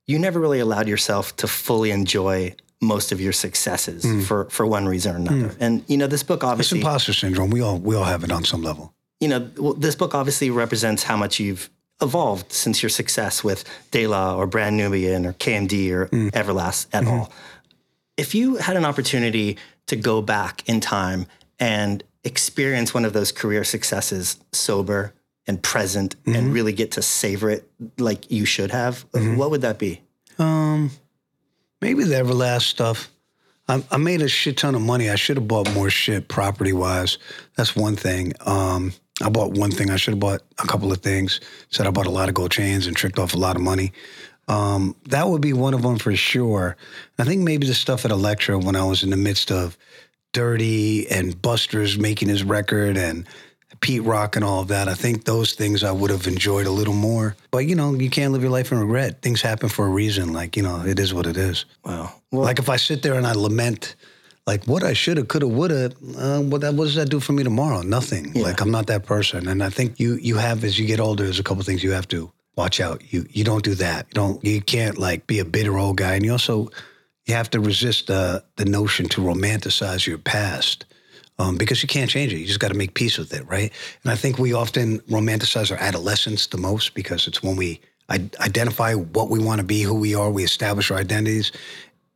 [0.08, 4.24] you never really allowed yourself to fully enjoy most of your successes mm.
[4.24, 5.50] for, for one reason or another.
[5.50, 5.58] Mm.
[5.60, 7.52] And you know, this book obviously it's imposter syndrome.
[7.52, 8.94] We all we all have it on some level.
[9.20, 11.70] you know, well, this book obviously represents how much you've
[12.02, 16.32] evolved since your success with De La or Brand Nubian or KMD or mm.
[16.32, 17.10] Everlast et mm-hmm.
[17.10, 17.32] al.
[18.18, 19.58] If you had an opportunity
[19.88, 21.28] to go back in time
[21.60, 25.14] and experience one of those career successes sober
[25.48, 29.80] and present and really get to savor it like you should have, what would that
[29.80, 30.02] be?
[30.38, 30.92] Um,
[31.82, 33.10] maybe the Everlast stuff.
[33.70, 35.10] I, I made a shit ton of money.
[35.10, 37.18] I should have bought more shit property wise.
[37.56, 38.34] That's one thing.
[38.46, 39.90] Um, I bought one thing.
[39.90, 41.42] I should have bought a couple of things.
[41.70, 43.92] Said I bought a lot of gold chains and tricked off a lot of money.
[44.48, 46.78] Um, that would be one of them for sure.
[47.20, 49.78] I think maybe the stuff at Elektra when I was in the midst of
[50.32, 53.26] Dirty and Busta's making his record and
[53.82, 54.88] Pete Rock and all of that.
[54.88, 57.36] I think those things I would have enjoyed a little more.
[57.52, 59.22] But you know, you can't live your life in regret.
[59.22, 60.34] Things happen for a reason.
[60.34, 61.66] Like you know, it is what it is.
[61.84, 62.14] Wow.
[62.32, 63.96] Well, like if I sit there and I lament,
[64.46, 67.10] like what I should have, could have, would have, uh, what that what does that
[67.10, 67.82] do for me tomorrow?
[67.82, 68.34] Nothing.
[68.34, 68.44] Yeah.
[68.44, 69.48] Like I'm not that person.
[69.48, 71.92] And I think you you have as you get older, there's a couple things you
[71.92, 73.02] have to watch out.
[73.14, 74.08] You you don't do that.
[74.10, 74.44] You don't.
[74.44, 76.16] You can't like be a bitter old guy.
[76.16, 76.70] And you also
[77.26, 80.86] you have to resist the the notion to romanticize your past
[81.40, 82.40] um, because you can't change it.
[82.40, 83.72] You just got to make peace with it, right?
[84.04, 87.80] And I think we often romanticize our adolescence the most because it's when we
[88.10, 91.52] identify what we want to be, who we are, we establish our identities.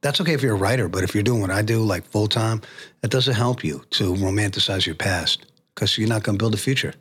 [0.01, 2.27] That's okay if you're a writer, but if you're doing what I do, like full
[2.27, 2.61] time,
[3.01, 5.45] that doesn't help you to romanticize your past
[5.75, 6.93] because you're not going to build a future.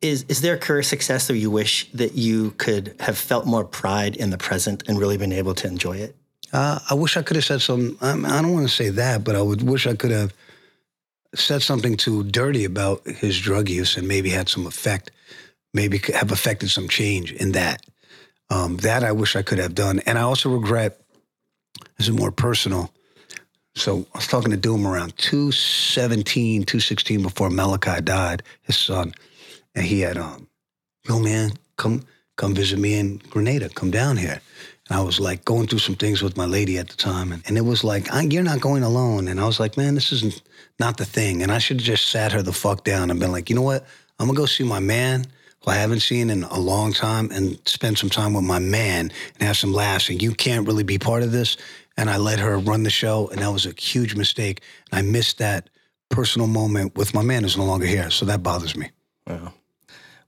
[0.00, 3.64] Is is there a career success that you wish that you could have felt more
[3.64, 6.16] pride in the present and really been able to enjoy it?
[6.52, 7.96] Uh, I wish I could have said some.
[8.00, 10.34] I, I don't want to say that, but I would wish I could have
[11.34, 15.10] said something to Dirty about his drug use and maybe had some effect,
[15.72, 17.84] maybe have affected some change in that.
[18.50, 20.00] Um, that I wish I could have done.
[20.00, 21.00] And I also regret,
[21.96, 22.92] this is more personal.
[23.74, 29.14] So I was talking to Doom around 217, 216 before Malachi died, his son.
[29.74, 30.48] And he had, um,
[31.08, 32.04] yo, man, come
[32.36, 33.70] come visit me in Grenada.
[33.70, 34.40] Come down here.
[34.92, 37.32] And I was like going through some things with my lady at the time.
[37.32, 39.26] And, and it was like, you're not going alone.
[39.26, 40.42] And I was like, man, this isn't
[40.78, 41.42] not the thing.
[41.42, 43.62] And I should have just sat her the fuck down and been like, you know
[43.62, 43.86] what?
[44.18, 45.24] I'm to go see my man
[45.64, 49.10] who I haven't seen in a long time and spend some time with my man
[49.38, 50.10] and have some laughs.
[50.10, 51.56] And you can't really be part of this.
[51.96, 53.28] And I let her run the show.
[53.28, 54.60] And that was a huge mistake.
[54.90, 55.70] And I missed that
[56.10, 58.10] personal moment with my man who's no longer here.
[58.10, 58.90] So that bothers me.
[59.26, 59.54] Wow.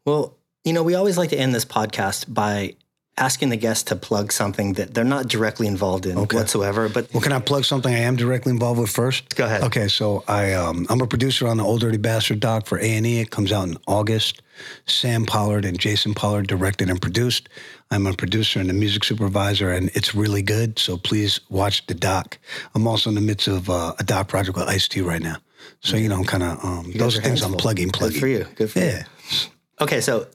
[0.07, 2.77] Well, you know, we always like to end this podcast by
[3.17, 6.37] asking the guest to plug something that they're not directly involved in okay.
[6.37, 6.89] whatsoever.
[6.89, 9.37] But well, can I plug something I am directly involved with first?
[9.37, 9.63] Go ahead.
[9.63, 12.83] Okay, so I um, I'm a producer on the Old Dirty Bastard doc for A
[12.85, 13.21] and E.
[13.21, 14.43] It comes out in August.
[14.87, 17.49] Sam Pollard and Jason Pollard directed and produced.
[17.91, 20.79] I'm a producer and a music supervisor, and it's really good.
[20.79, 22.39] So please watch the doc.
[22.75, 25.37] I'm also in the midst of uh, a doc project with Ice T right now.
[25.81, 28.15] So you know, I'm kind of um, those things I'm plugging, plugging.
[28.15, 28.47] Good for you.
[28.57, 28.85] Good for you.
[28.87, 29.05] yeah.
[29.31, 29.51] you.
[29.81, 30.27] Okay, so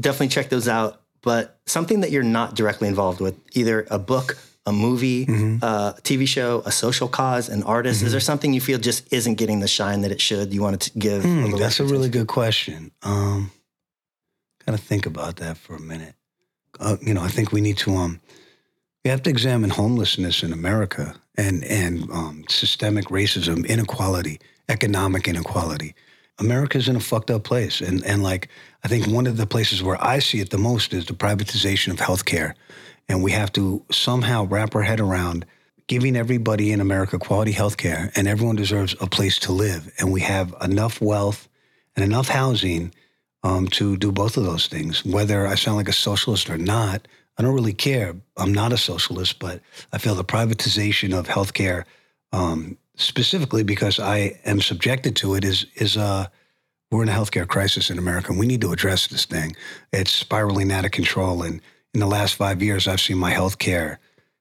[0.00, 4.38] definitely check those out but something that you're not directly involved with, either a book,
[4.66, 5.64] a movie, mm-hmm.
[5.64, 7.98] a TV show, a social cause, an artist?
[7.98, 8.06] Mm-hmm.
[8.06, 10.52] Is there something you feel just isn't getting the shine that it should?
[10.52, 11.22] You want to give?
[11.22, 12.90] Mm, a that's a really good question.
[13.02, 13.50] Um,
[14.66, 16.14] Got to think about that for a minute.
[16.78, 18.20] Uh, you know, I think we need to um,
[19.02, 24.38] we have to examine homelessness in America and and um, systemic racism, inequality,
[24.68, 25.94] economic inequality.
[26.38, 27.80] America's in a fucked up place.
[27.80, 28.48] And, and like,
[28.84, 31.92] I think one of the places where I see it the most is the privatization
[31.92, 32.54] of healthcare.
[33.08, 35.46] And we have to somehow wrap our head around
[35.88, 39.90] giving everybody in America quality healthcare, and everyone deserves a place to live.
[39.98, 41.48] And we have enough wealth
[41.96, 42.92] and enough housing
[43.42, 45.04] um, to do both of those things.
[45.04, 47.08] Whether I sound like a socialist or not,
[47.38, 48.14] I don't really care.
[48.36, 49.62] I'm not a socialist, but
[49.92, 51.84] I feel the privatization of healthcare
[52.32, 56.26] um, specifically because I am subjected to it, is is uh,
[56.90, 58.30] we're in a healthcare crisis in America.
[58.30, 59.56] and We need to address this thing.
[59.92, 61.60] It's spiraling out of control, and
[61.94, 63.96] in the last five years, I've seen my healthcare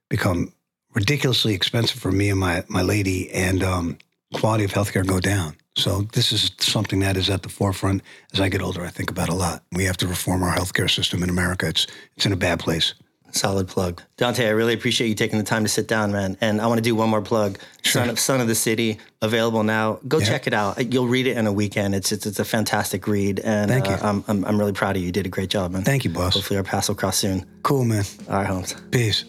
[0.10, 0.52] become
[0.94, 3.98] ridiculously expensive for me and my my lady, and um,
[4.34, 5.56] quality of healthcare go down.
[5.76, 8.02] So this is something that is at the forefront
[8.34, 8.84] as I get older.
[8.84, 9.64] I think about a lot.
[9.72, 11.68] We have to reform our healthcare system in America.
[11.68, 12.96] It's it's in a bad place.
[13.32, 14.02] Solid plug.
[14.18, 16.38] Dante, I really appreciate you taking the time to sit down, man.
[16.42, 17.60] And I want to do one more plug.
[17.84, 18.02] Sure.
[18.02, 20.00] Son, of, Son of the City, available now.
[20.08, 20.26] Go yeah.
[20.26, 20.94] check it out.
[20.94, 21.94] You'll read it in a weekend.
[21.94, 23.40] It's it's, it's a fantastic read.
[23.40, 23.94] And Thank you.
[23.94, 25.08] Uh, I'm, I'm, I'm really proud of you.
[25.08, 25.84] You did a great job, man.
[25.84, 26.34] Thank you, boss.
[26.34, 27.46] Hopefully our paths will cross soon.
[27.64, 28.04] Cool, man.
[28.30, 28.76] All right, Holmes.
[28.92, 29.26] Peace.